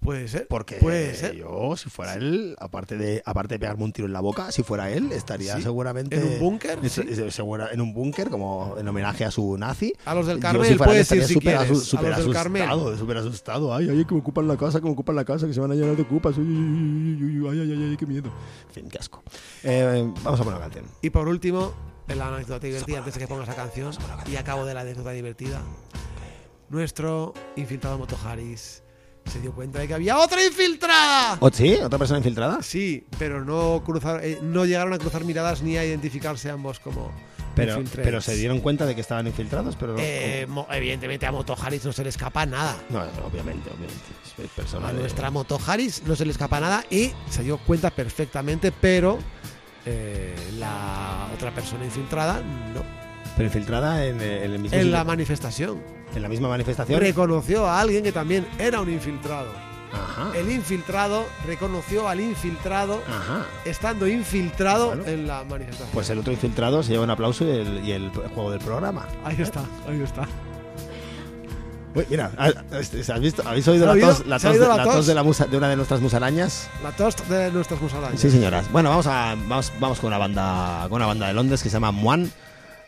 [0.00, 0.46] Puede ser.
[0.48, 1.34] Porque puede ser.
[1.36, 4.62] yo, si fuera él, aparte de, aparte de pegarme un tiro en la boca, si
[4.62, 5.62] fuera él, estaría Sí.
[5.62, 6.16] seguramente.
[6.16, 6.78] ¿En un búnker?
[6.88, 7.02] Sí.
[7.02, 9.92] en un búnker, como en homenaje a su nazi.
[10.06, 11.60] A los del Yo, Carmel si fuera él, ir si súper quieres.
[11.70, 12.62] asu- A los del Carmel.
[12.62, 13.74] asustado, súper asustado.
[13.74, 15.70] Ay, ay, que me ocupan la casa, que me ocupan la casa, que se van
[15.72, 16.34] a llenar de ocupas.
[16.38, 18.30] Ay, ay, ay, ay, qué miedo.
[18.68, 19.22] En fin, qué asco.
[19.62, 20.86] Eh, vamos a poner una canción.
[21.02, 21.74] Y por último,
[22.08, 23.92] en la anécdota divertida, antes de que pongas la canción,
[24.26, 25.60] y acabo de la anécdota divertida,
[26.70, 28.79] nuestro infiltrado Moto Harris
[29.30, 31.38] se dio cuenta de que había otra infiltrada.
[31.40, 31.74] ¿Oh, sí?
[31.74, 32.62] ¿Otra persona infiltrada?
[32.62, 37.12] Sí, pero no cruzar, eh, no llegaron a cruzar miradas ni a identificarse ambos como
[37.54, 39.96] Pero, pero se dieron cuenta de que estaban infiltrados, pero.
[39.98, 42.76] Eh, evidentemente a Moto Harris no se le escapa nada.
[42.88, 43.94] No, no, obviamente, obviamente.
[44.42, 47.90] Es persona A nuestra Moto Harris no se le escapa nada y se dio cuenta
[47.90, 49.18] perfectamente, pero
[49.86, 52.42] eh, la otra persona infiltrada
[52.74, 52.99] no.
[53.40, 55.80] Pero infiltrada en, el- en el mismo En sitio- la manifestación
[56.14, 57.00] en la misma manifestación.
[57.00, 59.48] reconoció a alguien que también era un infiltrado.
[59.92, 60.30] Ajá.
[60.36, 63.44] El infiltrado reconoció al infiltrado Ajá.
[63.64, 65.88] estando infiltrado en la manifestación.
[65.92, 69.06] Pues el otro infiltrado se lleva un aplauso y el, y el juego del programa.
[69.24, 70.28] ahí está, ahí está.
[71.92, 72.54] Uy, mira, ¿has
[73.10, 73.42] has visto?
[73.44, 74.08] ¿Habéis oído ¿Se ha la oído?
[74.14, 75.06] tos, la ¿Se ha tos, oído de, la la tos tos?
[75.08, 76.68] de, la musa- de una de nuestras musarañas?
[76.84, 78.20] La toast de nuestras musarañas.
[78.20, 78.70] Sí, señoras.
[78.70, 81.72] Bueno, vamos a vamos, vamos con una banda con una banda de Londres que se
[81.74, 82.30] llama Moine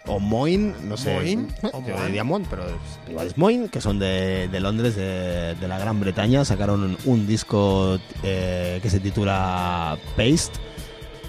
[0.06, 1.14] o Moin, no sé.
[1.14, 5.54] Moin o yo diría pero es- igual es Moin, que son de, de Londres, de,
[5.54, 6.44] de la Gran Bretaña.
[6.44, 10.58] Sacaron un, un disco eh, que se titula Paste.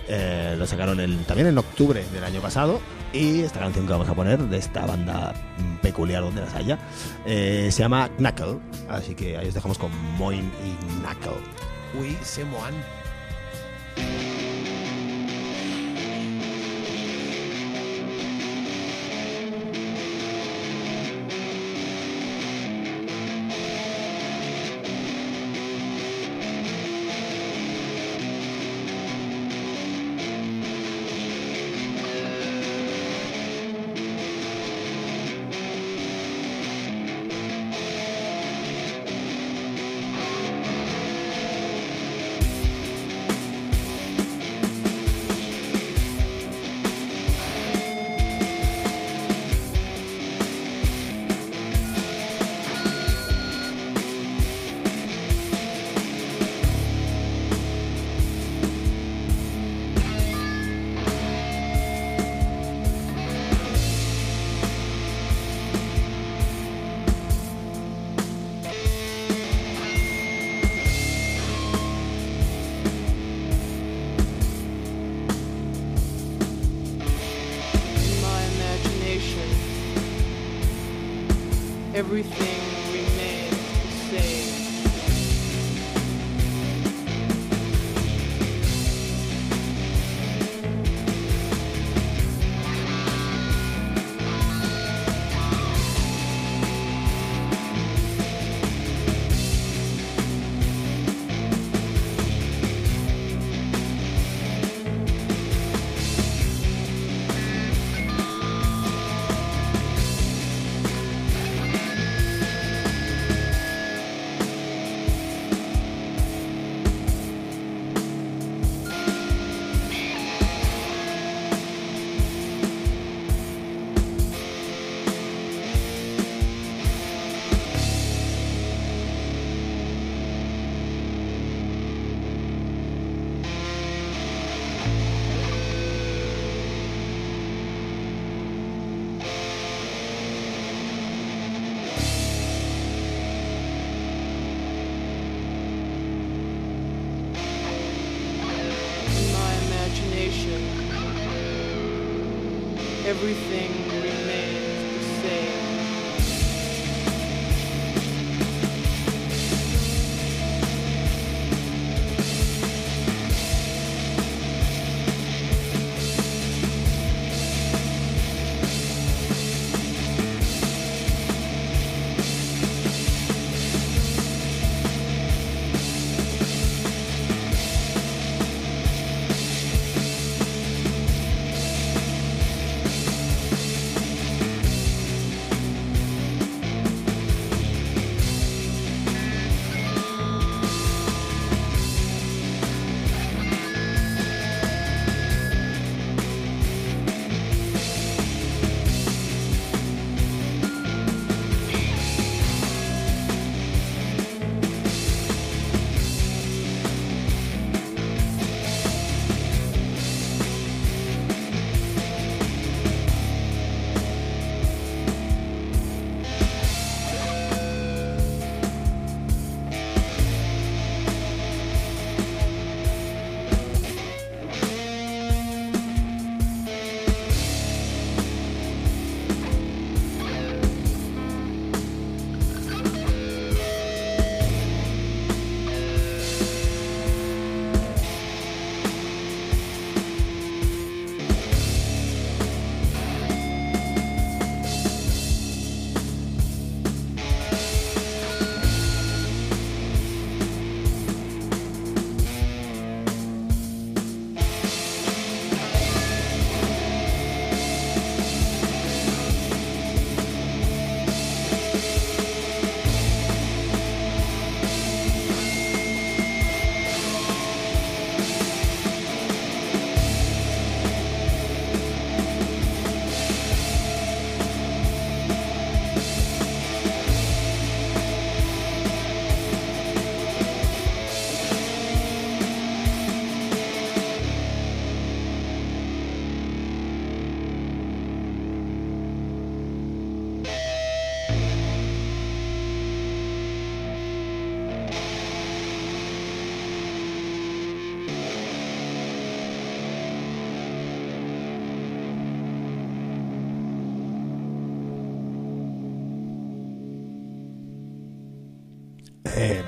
[0.07, 2.79] Eh, lo sacaron el- también en octubre del año pasado.
[3.13, 5.33] Y esta canción que vamos a poner de esta banda
[5.83, 6.79] peculiar donde las haya
[7.27, 8.57] eh, se llama Knuckle.
[8.89, 11.39] Así que ahí os dejamos con Moin y Knuckle.
[12.01, 12.73] Uy, se moan.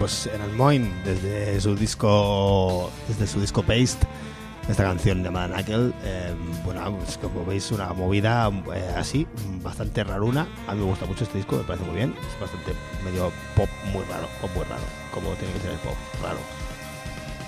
[0.06, 4.06] Pues en el Moin, desde su disco, desde su disco Paste,
[4.70, 6.32] esta canción llamada Knuckle, eh,
[6.64, 9.26] bueno, pues como veis una movida eh, así,
[9.64, 10.48] bastante raruna.
[10.68, 12.14] A mí me gusta mucho este disco, me parece muy bien.
[12.20, 15.96] Es bastante medio pop muy raro, pop muy raro, como tiene que ser el pop,
[16.22, 16.38] raro.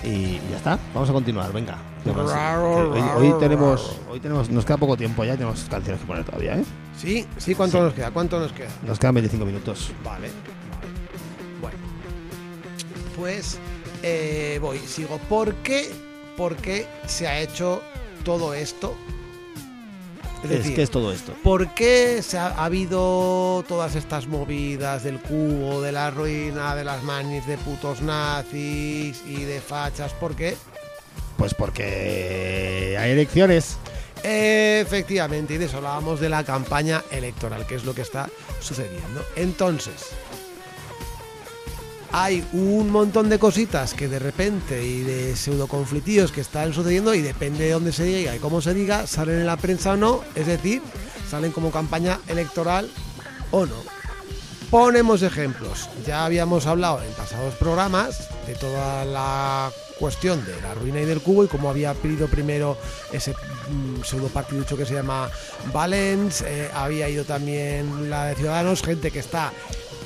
[0.02, 1.78] Y ya está, vamos a continuar, venga.
[2.04, 4.12] Raro, hoy, raro, tenemos, raro.
[4.12, 6.64] hoy tenemos, nos queda poco tiempo ya, tenemos canciones que poner todavía, ¿eh?
[6.96, 8.10] Sí, sí, ¿cuánto nos queda?
[8.10, 8.68] ¿Cuánto nos queda?
[8.84, 9.92] Nos quedan 25 minutos.
[10.02, 10.28] Vale,
[13.18, 13.58] pues
[14.02, 15.18] eh, voy, sigo.
[15.28, 15.90] ¿Por qué,
[16.36, 17.82] ¿Por qué se ha hecho
[18.24, 18.94] todo esto?
[20.48, 21.34] Es, que es todo esto.
[21.42, 26.84] ¿Por qué se ha, ha habido todas estas movidas del cubo, de la ruina, de
[26.84, 30.12] las manis de putos nazis y de fachas?
[30.14, 30.56] ¿Por qué?
[31.36, 33.78] Pues porque hay elecciones.
[34.22, 38.28] Efectivamente, y de eso hablábamos de la campaña electoral, que es lo que está
[38.60, 39.24] sucediendo.
[39.36, 40.06] Entonces,
[42.12, 47.20] hay un montón de cositas que de repente y de pseudoconflictillos que están sucediendo y
[47.20, 50.22] depende de dónde se diga y cómo se diga, salen en la prensa o no,
[50.34, 50.82] es decir,
[51.28, 52.90] salen como campaña electoral
[53.50, 53.76] o no.
[54.70, 55.88] Ponemos ejemplos.
[56.06, 61.20] Ya habíamos hablado en pasados programas de toda la cuestión de la ruina y del
[61.20, 62.76] cubo y cómo había pedido primero
[63.12, 65.30] ese mm, pseudo partiducho que se llama
[65.72, 69.52] Valens, eh, había ido también la de Ciudadanos, gente que está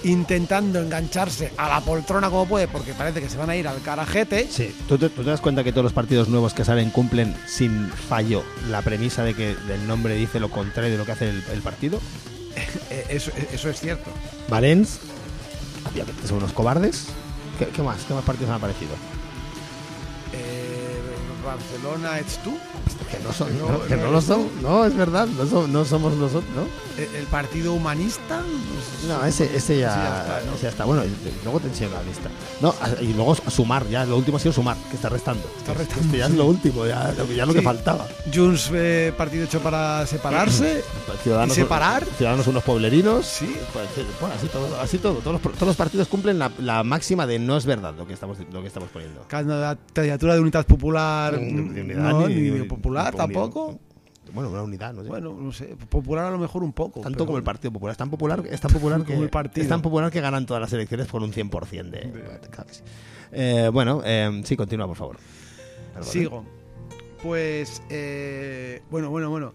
[0.04, 3.80] intentando engancharse a la poltrona como puede porque parece que se van a ir al
[3.82, 4.48] carajete.
[4.50, 4.74] Sí.
[4.88, 7.88] ¿Tú te, tú te das cuenta que todos los partidos nuevos que salen cumplen sin
[7.90, 11.42] fallo la premisa de que el nombre dice lo contrario de lo que hace el,
[11.52, 12.00] el partido?
[12.90, 14.10] Eh, eso, eso es cierto.
[14.48, 15.00] Valens,
[15.90, 17.06] obviamente son unos cobardes.
[17.58, 18.02] ¿Qué, qué más?
[18.04, 18.92] ¿Qué más partidos han aparecido?
[20.34, 21.00] Eh,
[21.44, 22.56] Barcelona, ¿es tú?
[23.12, 24.48] Que no, son, No, no, que no lo son.
[24.62, 25.26] No, es verdad.
[25.26, 26.62] No, son- no somos nosotros, ¿no?
[27.02, 28.42] ¿El, el Partido Humanista?
[29.06, 30.54] No, ese, ese ya, ya está, ¿no?
[30.54, 30.84] ese ya está.
[30.84, 31.02] Bueno,
[31.44, 32.30] luego te enseño la lista.
[32.60, 35.42] No, y luego sumar, ya lo último ha sido sumar, que está restando.
[35.58, 38.06] Está Es- restando, esto ya es lo último, ya, lo, ya lo que faltaba.
[38.34, 40.82] Junts, eh, partido hecho para separarse.
[41.22, 42.04] Ciudadanos, ¿Y separar?
[42.16, 43.26] Ciudadanos unos pueblerinos.
[43.26, 43.56] Sí.
[43.72, 44.80] Pues, eh, bueno, así todo.
[44.80, 45.14] Así todo.
[45.16, 48.14] Todos, los, todos los partidos cumplen la, la máxima de no es verdad lo que
[48.14, 49.24] estamos, lo que estamos poniendo.
[49.28, 51.38] Candidatura de Unidad Popular.
[51.38, 51.38] De
[51.82, 52.64] unidad no, ni- ni, ni- de
[53.10, 53.78] Popular ni- tampoco.
[54.32, 55.08] bueno, una unidad, no sé.
[55.08, 57.00] Bueno, no sé, popular a lo mejor un poco.
[57.00, 57.92] tanto pero- como el Partido Popular.
[57.92, 59.62] Es tan popular, es tan popular que Como el partido.
[59.62, 62.12] es tan popular que ganan todas las elecciones por un 100% de.
[62.70, 62.82] sí.
[63.32, 65.16] Eh, bueno, eh, sí, continúa, por favor.
[65.94, 66.10] Perdón.
[66.12, 66.44] Sigo.
[67.22, 69.54] Pues, eh, bueno, bueno, bueno.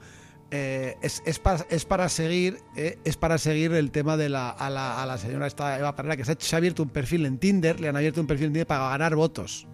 [0.49, 4.69] Eh, es, es para, es para seguir es para seguir el tema de la a,
[4.69, 7.25] la a la señora esta Eva Parrera que se ha, se ha abierto un perfil
[7.25, 9.67] en Tinder le han abierto un perfil en Tinder para ganar votos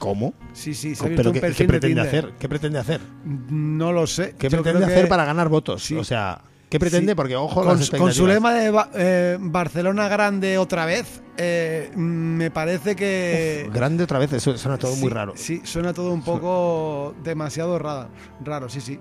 [0.00, 0.34] ¿Cómo?
[0.54, 2.32] sí sí se ha ¿Pero qué, pretende hacer?
[2.40, 3.00] ¿Qué pretende hacer?
[3.24, 5.84] no lo sé ¿Qué Yo pretende hacer que para ganar votos?
[5.84, 5.94] sí.
[5.94, 6.40] O sea,
[6.70, 7.12] ¿qué pretende?
[7.12, 7.16] Sí.
[7.16, 11.92] Porque, ojo, con, las con su lema de Ba- eh, Barcelona grande otra vez eh,
[11.94, 15.34] mm, me parece que Uf, grande otra vez, eso suena todo sí, muy raro.
[15.36, 18.08] sí suena todo un poco demasiado raro
[18.42, 18.98] raro sí sí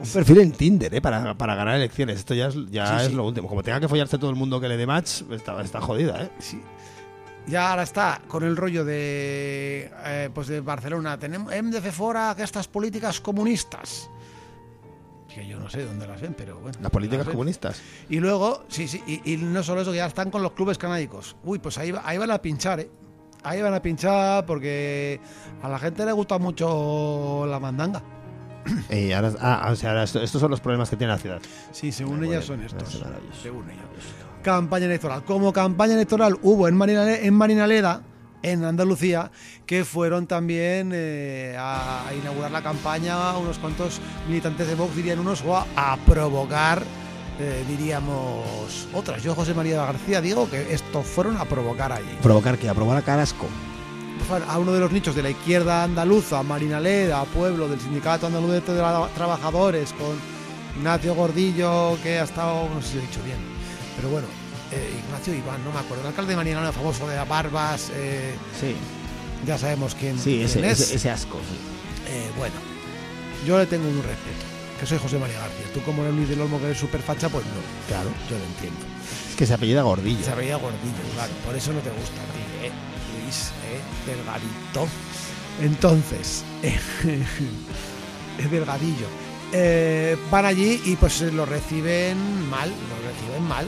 [0.00, 1.00] Un perfil en Tinder, ¿eh?
[1.00, 2.18] Para, para ganar elecciones.
[2.20, 3.48] Esto ya, es, ya es lo último.
[3.48, 6.30] Como tenga que follarse todo el mundo que le dé match, está, está jodida, ¿eh?
[6.38, 6.60] Sí.
[7.48, 11.18] Ya ahora está con el rollo de eh, pues de Barcelona.
[11.18, 14.10] Tenemos hem de fer fora aquestes políticas comunistas.
[15.32, 16.76] Que yo no sé dónde las ven, pero bueno.
[16.80, 17.80] Las políticas comunistas.
[18.08, 20.78] Y luego, sí, sí, y, y no solo eso, que ya están con los clubes
[20.78, 21.36] canábicos.
[21.44, 22.90] Uy, pues ahí, ahí van a pinchar, ¿eh?
[23.44, 25.20] Ahí van a pinchar porque
[25.62, 28.02] a la gente le gusta mucho la mandanga.
[28.90, 31.40] Y ahora, ah, o sea, ahora esto- estos son los problemas que tiene la ciudad.
[31.72, 33.02] Sí, según Muy ellas son estos.
[33.42, 33.84] Según ellas.
[34.42, 35.24] Campaña electoral.
[35.24, 38.02] Como campaña electoral hubo en, Marinale- en Marinaleda,
[38.42, 39.30] en Andalucía,
[39.66, 45.18] que fueron también eh, a, a inaugurar la campaña unos cuantos militantes de Vox, dirían
[45.18, 46.82] unos, o a, a provocar,
[47.40, 49.22] eh, diríamos, otras.
[49.22, 52.16] Yo, José María García, digo que estos fueron a provocar allí.
[52.22, 53.46] Provocar que aprobar a Carasco.
[54.48, 58.62] A uno de los nichos de la izquierda andaluza, Marinaleda, pueblo del Sindicato Andaluz de
[58.64, 60.16] Tra- Trabajadores, con
[60.76, 63.38] Ignacio Gordillo, que ha estado, no sé si lo he dicho bien,
[63.98, 64.26] pero bueno,
[64.72, 68.34] eh, Ignacio Iván, no me acuerdo, el alcalde de Marinaleda, famoso de las barbas, eh,
[68.58, 68.74] Sí,
[69.46, 70.80] ya sabemos quién, sí, quién ese, es.
[70.80, 71.38] ese, ese asco.
[71.38, 71.56] sí.
[72.12, 72.54] Eh, bueno,
[73.46, 74.44] yo le tengo un respeto,
[74.80, 75.66] que soy José María García.
[75.74, 77.52] Tú como eres Luis del Olmo, que eres súper facha, pues no,
[77.88, 78.08] Claro.
[78.30, 78.80] yo lo entiendo.
[79.30, 80.24] Es que se apellida Gordillo.
[80.24, 81.32] Se veía gordillo, claro.
[81.44, 82.70] Por eso no te gusta a ti, ¿eh?
[83.22, 83.80] Luis, ¿eh?
[84.06, 84.88] Delgadito.
[85.60, 86.44] Entonces,
[88.38, 89.06] es delgadillo.
[90.30, 92.16] Van allí y pues lo reciben
[92.50, 93.66] mal, lo reciben mal.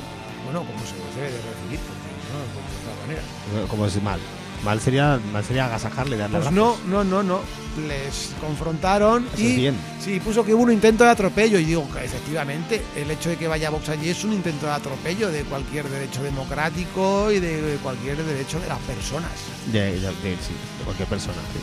[0.50, 3.68] Bueno, como se debe de recibir, porque no, de otra manera.
[3.68, 4.18] Como es mal.
[4.64, 6.80] Mal sería, mal sería agasajarle darle Pues abrazos.
[6.86, 7.40] no, no, no, no.
[7.86, 9.76] Les confrontaron Eso y es bien.
[10.04, 11.58] sí, puso que hubo un intento de atropello.
[11.58, 14.72] Y digo que efectivamente, el hecho de que vaya Vox allí es un intento de
[14.72, 19.30] atropello de cualquier derecho democrático y de cualquier derecho de las personas.
[19.72, 21.36] De, de- de- sí, de cualquier persona.
[21.54, 21.60] sí.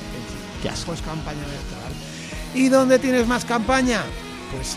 [0.63, 0.87] Qué asco.
[0.87, 1.91] Pues campaña electoral.
[2.55, 4.01] ¿Y dónde tienes más campaña?
[4.55, 4.75] Pues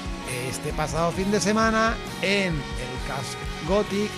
[0.51, 3.39] este pasado fin de semana en el Cask
[3.71, 4.11] Gothic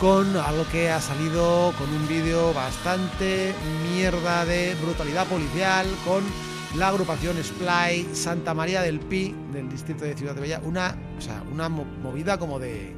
[0.00, 3.54] con algo que ha salido con un vídeo bastante
[3.92, 6.24] mierda de brutalidad policial con
[6.78, 10.60] la agrupación Splay Santa María del Pi del distrito de Ciudad de Bella.
[10.64, 12.96] Una, o sea, una mo- movida como de,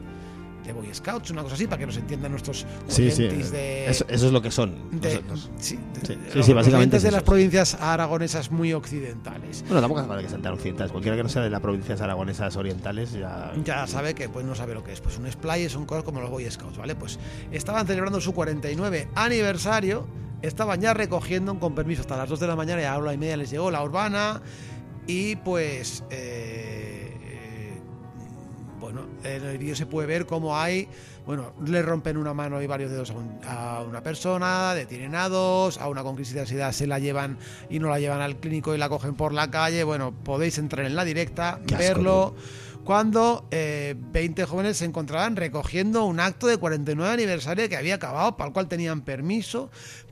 [0.72, 4.26] de Boy Scouts, una cosa así, para que nos entiendan nuestros Sí, de, Eso, eso
[4.26, 5.00] es lo que son.
[5.00, 5.22] de-
[5.58, 9.62] sí, de- Sí, básicamente es de las provincias aragonesas muy occidentales.
[9.66, 10.92] Bueno, tampoco hace falta que sean tan occidentales.
[10.92, 13.52] Cualquiera que no sea de las provincias aragonesas orientales ya.
[13.64, 15.00] Ya sabe que pues no sabe lo que es.
[15.00, 16.94] Pues un splay son cosas como los Boy Scouts, ¿vale?
[16.94, 17.18] Pues
[17.50, 20.06] estaban celebrando su 49 aniversario,
[20.42, 23.12] estaban ya recogiendo con permiso hasta las 2 de la mañana y a la hora
[23.14, 24.40] y media les llegó la urbana
[25.06, 26.89] y pues eh,
[29.24, 30.88] en el vídeo se puede ver cómo hay,
[31.26, 35.28] bueno, le rompen una mano y varios dedos a, un- a una persona, detienen a
[35.28, 38.36] dos, a una con crisis de ansiedad se la llevan y no la llevan al
[38.36, 39.84] clínico y la cogen por la calle.
[39.84, 42.34] Bueno, podéis entrar en la directa, Qué asco, verlo.
[42.84, 48.36] Cuando eh, 20 jóvenes se encontraban recogiendo un acto de 49 aniversario que había acabado,
[48.38, 49.70] para el cual tenían permiso,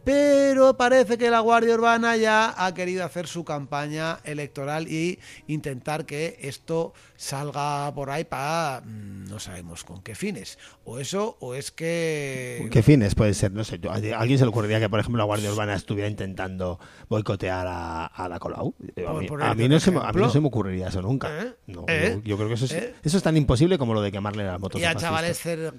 [0.08, 6.06] pero parece que la Guardia Urbana ya ha querido hacer su campaña electoral y intentar
[6.06, 10.58] que esto salga por ahí para mm, no sabemos con qué fines.
[10.84, 12.66] O eso, o es que...
[12.70, 13.52] ¿Qué fines puede ser?
[13.52, 13.78] No sé.
[13.86, 16.80] ¿A alguien se le ocurriría que, por ejemplo, la Guardia Urbana estuviera intentando
[17.10, 18.74] boicotear a, a la Colau?
[19.06, 20.88] A Por mí, ponerte a mí no se, me- a mí no se me ocurriría
[20.88, 21.28] eso nunca.
[21.42, 21.54] ¿Eh?
[21.66, 22.18] No, ¿Eh?
[22.24, 22.94] yo, creo que eso es, ¿Eh?
[23.02, 24.80] eso es tan imposible como lo de quemarle las motos.
[24.80, 25.70] Y a chavales que,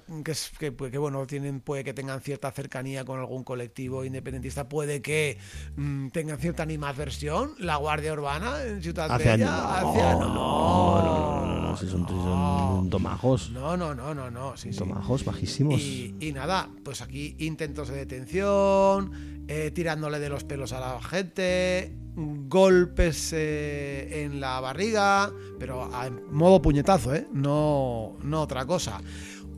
[0.60, 5.38] que, que, bueno tienen puede que tengan cierta cercanía con algún colectivo independentista puede que
[5.76, 9.88] mm, tengan cierta animadversión la guardia urbana en Ciudad Hace Bella años.
[9.90, 13.50] hacia- No, no, no, no, no, si son, son tomajos.
[13.50, 14.78] no no no no no sí, sí.
[14.78, 15.80] Tomajos bajísimos.
[15.80, 21.00] Y, y nada, pues aquí intentos de detención, eh, tirándole de los pelos a la
[21.02, 27.26] gente, golpes eh, en la barriga, pero a modo puñetazo, ¿eh?
[27.32, 29.00] No, no otra cosa.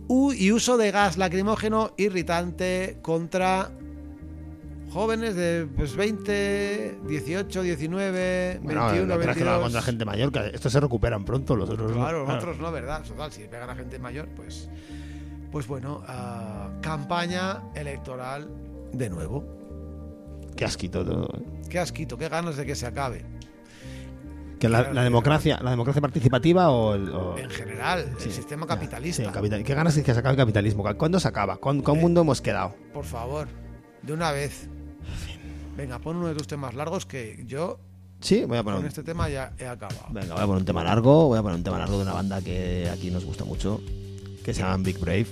[0.08, 3.70] U- y uso de gas lacrimógeno irritante contra
[4.92, 9.62] Jóvenes de pues 20, 18, 19, Bueno, 21, no creas que 22.
[9.62, 11.96] contra gente mayor, que estos se recuperan pronto, los otros no.
[11.98, 13.02] Claro, nosotros no, ¿verdad?
[13.02, 14.68] Total, si pegan a gente mayor, pues.
[15.50, 18.48] Pues bueno, ah, campaña electoral
[18.92, 19.44] de nuevo.
[20.56, 21.28] Qué asquito todo.
[21.38, 21.42] ¿eh?
[21.70, 23.24] Qué asquito, qué ganas de que se acabe.
[24.58, 27.08] Que la, Claro, la democracia, la democracia participativa o el.
[27.10, 29.24] o- En general, Sí, el sistema capitalista.
[29.24, 30.84] sí, capital- ¿Qué ganas de que se acabe el capitalismo?
[30.96, 31.56] ¿Cuándo se acaba?
[31.56, 32.74] ¿Con, con Eh, mundo hemos quedado?
[32.92, 33.48] Por favor,
[34.02, 34.68] de una vez.
[35.76, 37.78] Venga, pon uno de tus temas largos que yo
[38.20, 40.00] Sí, voy a poner con este tema ya he acabado.
[40.10, 41.26] venga, voy a poner un tema largo.
[41.28, 43.80] Voy a poner un tema largo de una banda que aquí nos gusta mucho,
[44.44, 45.26] que se llaman Big Brave.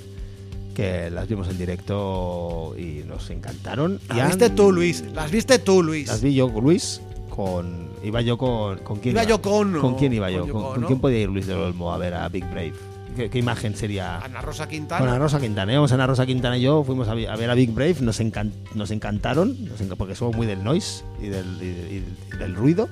[0.74, 4.00] Que las vimos en directo y nos encantaron.
[4.04, 5.04] Y Las han- viste tú, Luis.
[5.14, 6.08] Las viste tú, Luis.
[6.08, 7.90] Las vi yo, Luis, con.
[8.02, 8.78] Iba yo con.
[8.78, 10.52] ¿Con quién Iba yo con- ¿Con quién iba con yo?
[10.52, 12.72] ¿Con, con quién podía ir Luis del Olmo a ver a Big Brave?
[13.16, 14.18] ¿Qué, qué imagen sería?
[14.18, 15.04] Ana Rosa Quintana.
[15.04, 15.72] Ana Rosa Quintana.
[15.72, 18.52] Íbamos a Ana Rosa Quintana y yo, fuimos a, ver a Big Brave, nos, encan-
[18.74, 21.64] nos encantaron, nos enca- porque somos muy del noise y del, y-
[21.96, 22.04] y-
[22.34, 22.88] y del ruido.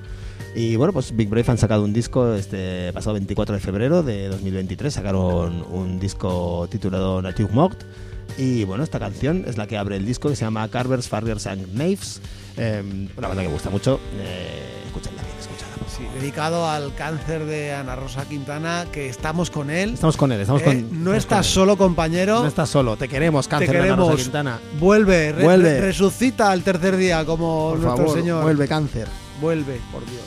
[0.55, 4.27] Y bueno, pues Big Brave han sacado un disco este pasado 24 de febrero de
[4.29, 4.93] 2023.
[4.93, 7.77] Sacaron un disco titulado Native Mocked.
[8.37, 11.45] Y bueno, esta canción es la que abre el disco que se llama Carvers, Farriers
[11.47, 12.21] and Knaves.
[12.57, 12.81] Eh,
[13.17, 13.99] una banda que me gusta mucho.
[14.19, 14.65] Eh,
[16.19, 19.93] dedicado al cáncer de Ana Rosa Quintana, que estamos con él.
[19.93, 21.03] Estamos con él, estamos Eh, con.
[21.03, 22.41] no con estás solo, compañero.
[22.41, 24.21] No estás solo, te queremos, Te cáncer de Ana Rosa queremos.
[24.21, 24.59] Quintana.
[24.79, 25.73] Vuelve, re- Vuelve.
[25.75, 28.43] re- resucita al tercer día como Por nuestro favor, Señor.
[28.43, 29.07] vuelve cáncer.
[29.39, 30.23] Vuelve, por Dios.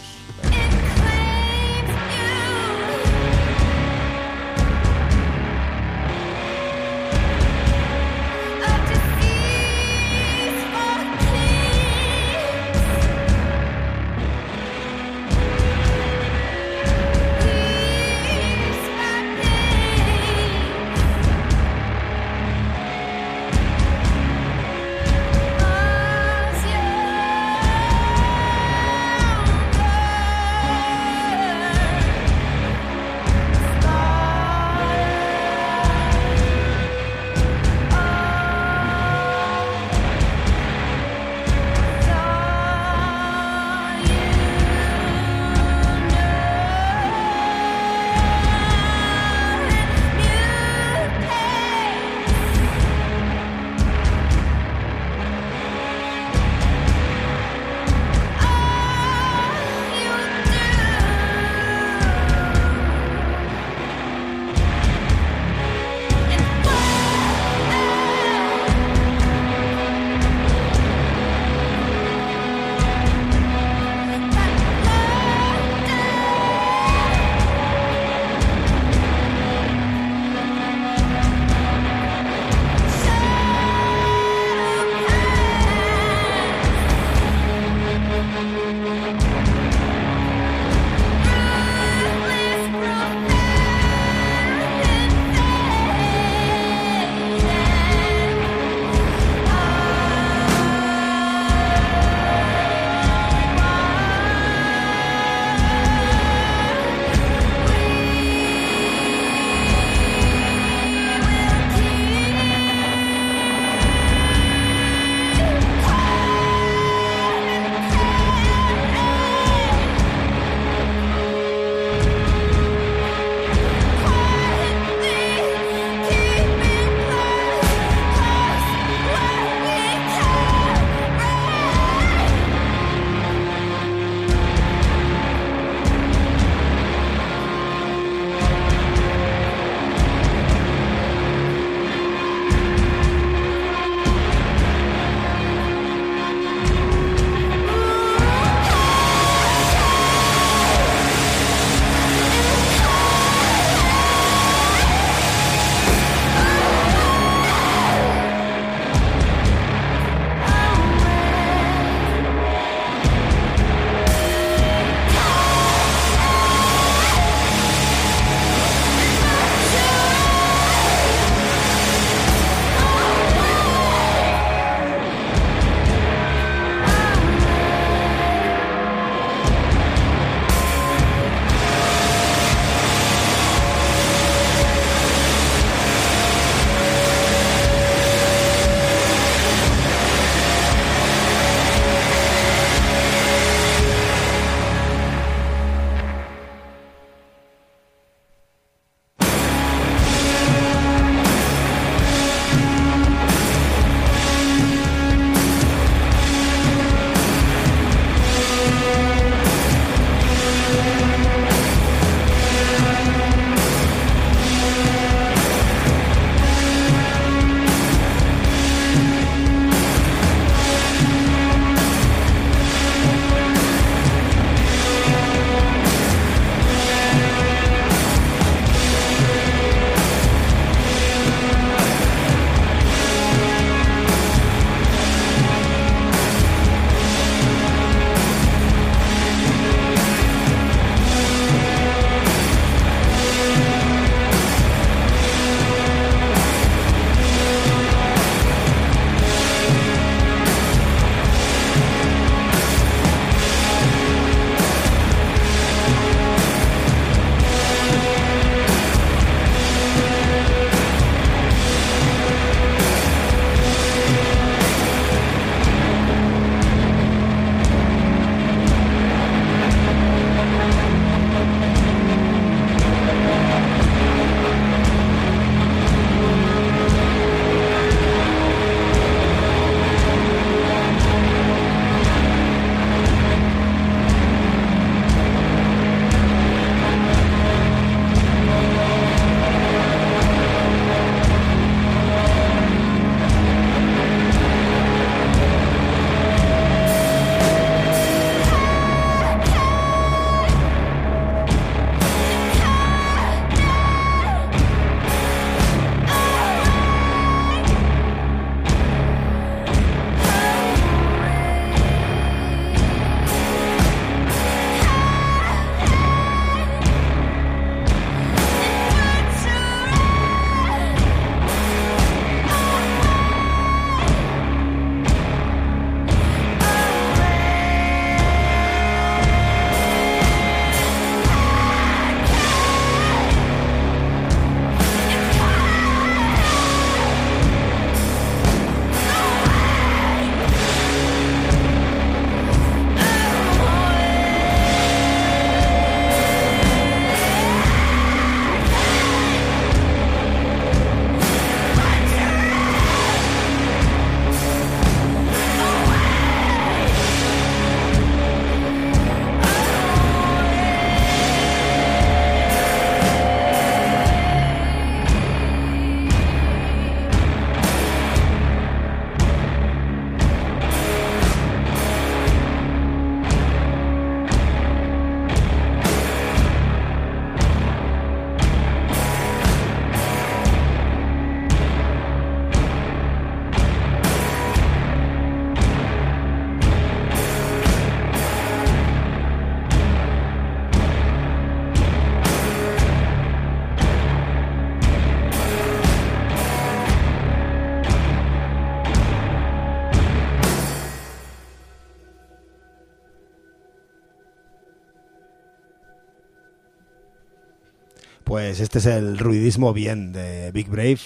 [408.33, 410.99] Pues este es el ruidismo bien de Big Brave,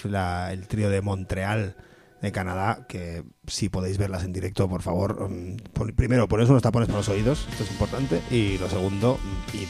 [0.52, 1.74] el trío de Montreal
[2.22, 5.56] de Canadá, que si podéis verlas en directo, por favor, mm,
[5.96, 9.66] primero ponéis unos tapones para los oídos, esto es importante, y lo segundo, mm, id,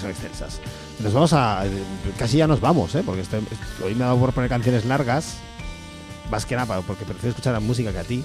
[0.00, 0.60] son extensas.
[1.00, 1.64] Nos vamos a...
[2.16, 3.02] casi ya nos vamos, ¿eh?
[3.04, 3.40] porque este-
[3.84, 5.38] hoy me ha dado por poner canciones largas,
[6.30, 8.22] más que nada porque prefiero escuchar la música que a ti,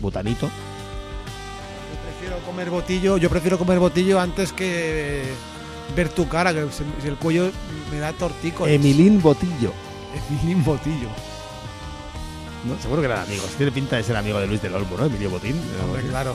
[0.00, 0.46] Butanito.
[0.46, 5.24] Yo prefiero comer botillo, yo prefiero comer botillo antes que
[5.94, 7.50] ver tu cara, que se- el cuello
[7.90, 8.66] me da tortico.
[8.66, 9.72] Emilín Botillo.
[10.30, 11.08] Emilín Botillo.
[12.64, 12.78] ¿no?
[12.80, 13.48] Seguro que eran amigos.
[13.56, 15.06] Tiene pinta de ser amigo de Luis del Olmo, ¿no?
[15.06, 15.60] Emilio Botín.
[15.82, 16.34] Hombre, claro.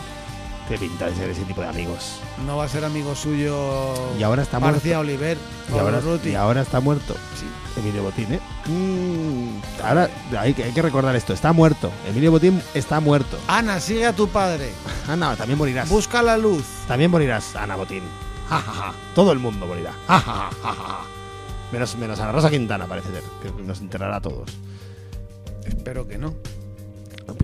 [0.68, 2.20] Tiene pinta de ser ese tipo de amigos.
[2.48, 5.02] No va a ser amigo suyo Y ahora está Marcia muerto.
[5.02, 5.38] Oliver
[5.70, 6.30] Y o ahora, Ruti.
[6.30, 7.14] y ahora está muerto.
[7.40, 7.46] Sí.
[7.80, 8.40] Emilio Botín, ¿eh?
[8.66, 11.34] Mm, ahora hay que, hay que recordar esto.
[11.34, 11.92] Está muerto.
[12.10, 13.38] Emilio Botín está muerto.
[13.48, 14.72] Ana, sigue a tu padre.
[15.08, 15.88] Ana, también morirás.
[15.88, 16.64] Busca la luz.
[16.88, 18.02] También morirás, Ana Botín.
[18.50, 18.94] Ja, ja, ja.
[19.14, 19.92] Todo el mundo morirá.
[20.08, 21.00] Ja, ja, ja, ja, ja.
[21.72, 24.50] Menos, menos Ana Rosa Quintana, parece ser, que nos enterrará a todos.
[25.66, 26.34] Espero que no.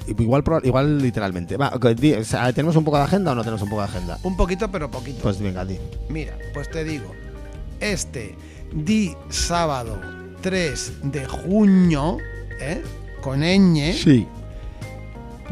[0.07, 1.57] Igual, igual literalmente.
[1.57, 4.19] Va, o sea, ¿Tenemos un poco de agenda o no tenemos un poco de agenda?
[4.23, 5.19] Un poquito, pero poquito.
[5.23, 5.79] Pues venga, di.
[6.09, 7.11] Mira, pues te digo,
[7.79, 8.35] este
[8.73, 9.99] di sábado
[10.41, 12.17] 3 de junio,
[12.59, 12.83] ¿eh?
[13.21, 14.27] con ñ, Sí.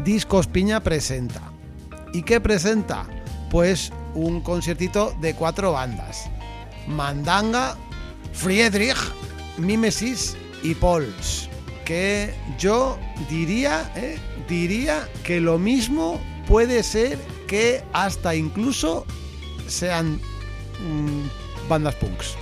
[0.04, 1.42] Discos Piña presenta.
[2.12, 3.04] ¿Y qué presenta?
[3.50, 6.30] Pues un conciertito de cuatro bandas.
[6.86, 7.76] Mandanga,
[8.32, 8.98] Friedrich,
[9.58, 11.48] Mimesis y Pols.
[11.84, 12.98] Que yo
[13.28, 14.18] diría, ¿eh?
[14.48, 19.06] diría que lo mismo puede ser que hasta incluso
[19.66, 20.20] sean
[20.80, 22.36] mm, bandas punks.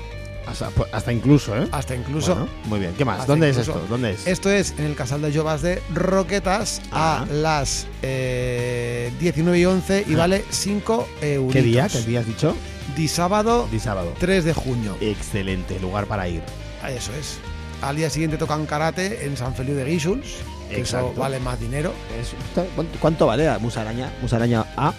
[0.49, 1.69] Hasta, hasta incluso, ¿eh?
[1.73, 2.35] Hasta incluso.
[2.35, 2.95] Bueno, muy bien.
[2.97, 3.21] ¿Qué más?
[3.21, 3.85] Hasta ¿Dónde es esto?
[3.89, 4.27] ¿Dónde es?
[4.27, 7.27] Esto es en el Casal de Llovas de Roquetas Ah.
[7.29, 10.19] a las eh, 19 y 11 y Ah.
[10.19, 11.53] vale 5 euros.
[11.53, 11.89] ¿Qué día?
[11.89, 12.55] ¿Qué día has dicho?
[12.97, 14.13] Di sábado Di sábado.
[14.19, 14.97] 3 de junio.
[15.01, 16.43] Excelente lugar para ir.
[16.89, 17.39] Eso es.
[17.83, 20.27] Al día siguiente tocan karate en San Feliu de Guíxols,
[20.71, 21.93] eso vale más dinero.
[22.21, 22.35] Es-
[22.75, 24.11] ¿cuánto, cuánto vale la musaraña?
[24.21, 24.93] Musaraña A.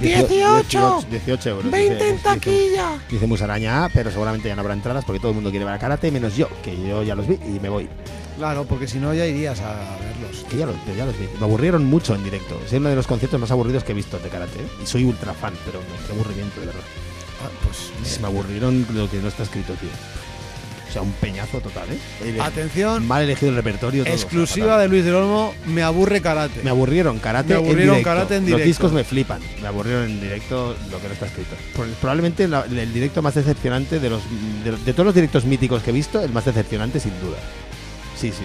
[0.00, 1.06] 18.
[1.10, 1.70] 18 euros.
[1.70, 2.98] 20 dice- en dice- taquilla.
[3.10, 5.74] Dice Musaraña A, pero seguramente ya no habrá entradas porque todo el mundo quiere ver
[5.74, 7.88] a karate, menos yo, que yo ya los vi y me voy.
[8.36, 10.44] Claro, porque si no ya irías a verlos.
[10.50, 11.26] Que ya los, ya los vi.
[11.38, 12.60] Me aburrieron mucho en directo.
[12.66, 14.58] Es uno de los conciertos más aburridos que he visto de karate.
[14.58, 14.68] ¿eh?
[14.82, 16.82] Y soy ultra fan, pero qué aburrimiento, de verdad.
[17.42, 19.88] Ah, pues Me aburrieron lo que no está escrito, tío.
[20.96, 22.38] Sea, un peñazo total, ¿eh?
[22.40, 24.02] Atención, Mal elegido el repertorio.
[24.02, 26.62] todo, o sea, exclusiva de Luis del Olmo, me aburre karate.
[26.62, 28.08] Me aburrieron karate Me aburrieron en directo.
[28.08, 28.66] karate en Los directo.
[28.66, 29.40] discos me flipan.
[29.60, 31.54] Me aburrieron en directo lo que no está escrito.
[32.00, 34.22] Probablemente la- el directo más decepcionante de los
[34.64, 37.36] de, de todos los directos míticos que he visto, el más decepcionante sin duda.
[38.18, 38.44] Sí, sí.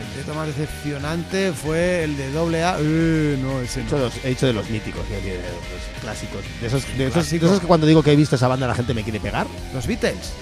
[0.00, 2.76] El directo más decepcionante fue el de doble A.
[2.80, 3.90] Eh, no, ese He no.
[3.98, 6.40] de los, he dicho de los míticos, de los clásicos.
[6.60, 8.74] De esos, de, esos, de esos que cuando digo que he visto esa banda la
[8.74, 9.46] gente me quiere pegar.
[9.72, 10.32] Los Beatles.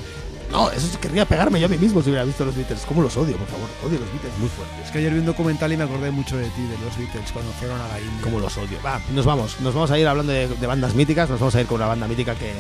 [0.51, 2.83] No, eso sí querría pegarme yo a mí mismo si hubiera visto los Beatles.
[2.87, 3.69] ¿Cómo los odio, por favor?
[3.85, 4.87] Odio los Beatles muy fuertes.
[4.87, 7.31] Es que ayer vi un documental y me acordé mucho de ti, de los Beatles,
[7.33, 8.21] cuando fueron a la India.
[8.23, 8.79] Cómo los odio.
[8.85, 9.61] Va, nos vamos.
[9.61, 11.29] Nos vamos a ir hablando de, de bandas míticas.
[11.29, 12.53] Nos vamos a ir con una banda mítica que,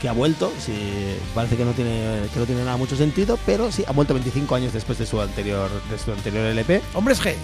[0.00, 0.50] que ha vuelto.
[0.58, 4.14] Sí, parece que no tiene que no tiene nada mucho sentido, pero sí, ha vuelto
[4.14, 6.80] 25 años después de su anterior de su anterior LP.
[6.94, 7.34] Hombres G.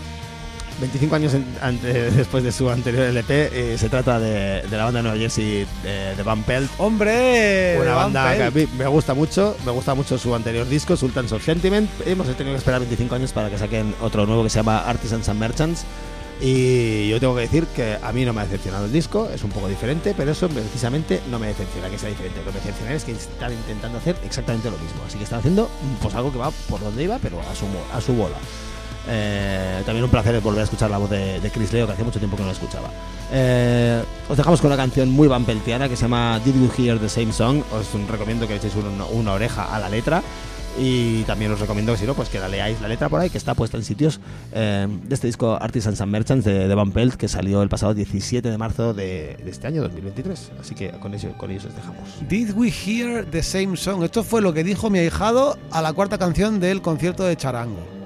[0.82, 3.50] 25 años en- ante- después de su anterior LP.
[3.74, 6.70] eh, se trata de, de la banda de Nueva Jersey de, de Van Pelt.
[6.78, 7.78] ¡Hombre!
[7.80, 11.32] Una banda que a mí me gusta mucho, me gusta mucho su anterior disco, Sultans
[11.32, 11.88] of Sentiment.
[12.04, 15.28] Hemos tenido que esperar 25 años para que saquen otro nuevo que se llama Artisans
[15.28, 15.84] and Merchants.
[16.44, 19.44] Y yo tengo que decir que a mí no me ha decepcionado el disco, es
[19.44, 22.40] un poco diferente, pero eso precisamente no me decepciona que sea diferente.
[22.40, 25.02] Lo que me decepciona es que están intentando hacer exactamente lo mismo.
[25.06, 25.70] Así que están haciendo
[26.02, 28.34] pues algo que va por donde iba, pero a su, mo- a su bola.
[29.08, 32.18] Eh, también un placer volver a escuchar la voz de, Chris Leo, que hacía mucho
[32.18, 32.88] tiempo que no la escuchaba.
[33.32, 37.08] Eh, os dejamos con una canción muy vampeltiana que se llama Did You Hear the
[37.08, 37.62] Same Song.
[37.72, 40.22] Os recomiendo que echéis un- una oreja a la letra.
[40.78, 43.28] Y también os recomiendo que si no, pues que la leáis la letra por ahí,
[43.28, 44.20] que está puesta en sitios
[44.54, 47.92] eh, de este disco Artisans and Merchants de, de Van Pelt, que salió el pasado
[47.92, 50.52] 17 de marzo de, este año 2023.
[50.58, 52.08] Así que con, eso, con ellos os dejamos.
[52.26, 54.02] Did we hear the same song?
[54.02, 58.01] Esto fue lo que dijo mi ahijado a la cuarta canción del concierto de Charango.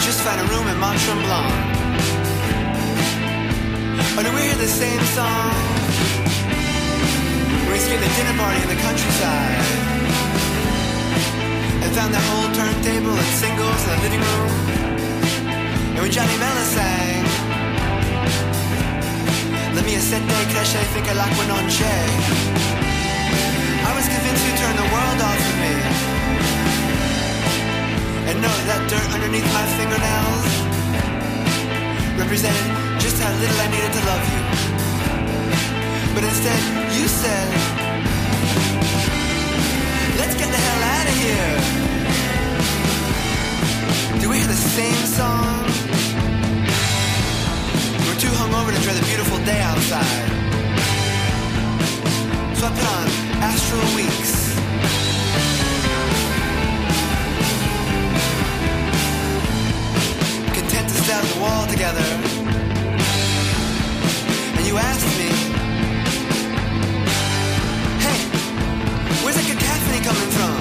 [0.00, 1.52] Just found a room in Mont Tremblant.
[4.16, 5.54] Or do we hear the same song?
[7.70, 9.58] We skipped the dinner party in the countryside
[11.82, 14.52] and found that old turntable and singles in the living room.
[15.94, 17.24] And when Johnny Mella sang,
[19.74, 22.06] Let me a set day crash, I think I like one on Jay.
[23.88, 25.57] I was convinced you'd turn the world off.
[28.28, 30.44] And know that dirt underneath my fingernails
[32.20, 34.42] represented just how little I needed to love you.
[36.12, 36.60] But instead,
[36.92, 37.48] you said,
[40.20, 41.52] Let's get the hell out of here.
[44.20, 45.64] Do we hear the same song?
[48.04, 50.28] We're too hungover to enjoy the beautiful day outside.
[52.58, 53.08] So I put on
[53.40, 54.47] Astral Weeks.
[61.70, 62.08] Together.
[64.56, 65.30] And you asked me,
[68.04, 68.18] Hey,
[69.22, 70.56] where's that cacophony coming from?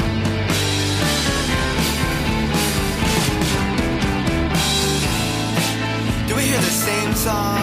[6.27, 7.61] Do we hear the same song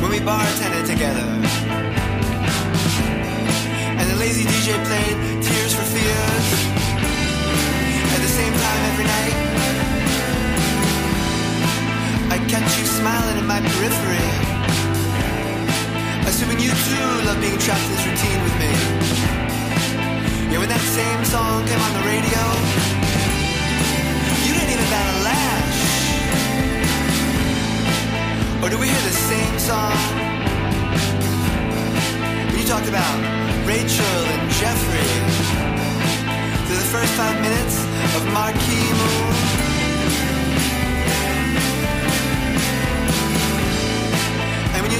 [0.00, 1.28] when we bartended together?
[3.98, 6.46] And the lazy DJ played Tears for Fears
[8.14, 9.49] at the same time every night.
[12.50, 14.26] Catch you smiling in my periphery,
[16.26, 18.72] assuming you too love being trapped in this routine with me.
[20.50, 22.42] Yeah, when that same song came on the radio,
[24.42, 25.80] you didn't even bat a lash.
[28.66, 29.94] Or do we hear the same song?
[32.50, 33.14] When you talked about
[33.62, 35.06] Rachel and Jeffrey
[36.66, 37.78] through the first five minutes
[38.18, 39.50] of Marquee Moon.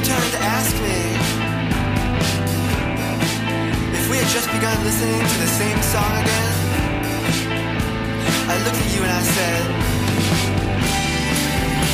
[0.04, 0.98] Turned to ask me
[3.98, 6.54] if we had just begun listening to the same song again,
[8.48, 9.62] I looked at you and I said,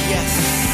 [0.09, 0.66] Yes.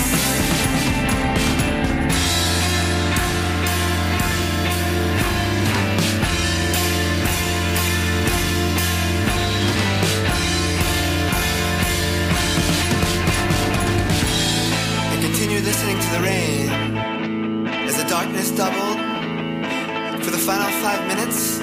[20.22, 21.58] For the final five minutes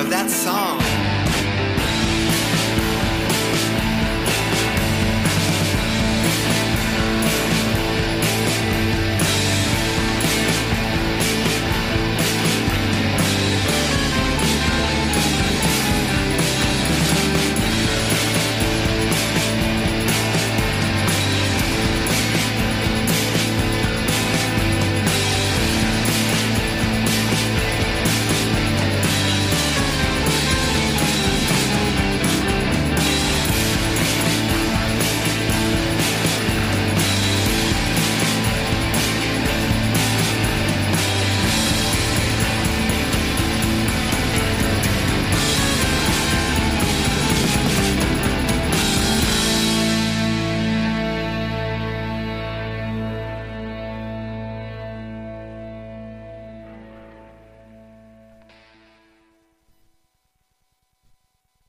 [0.00, 1.15] of that song.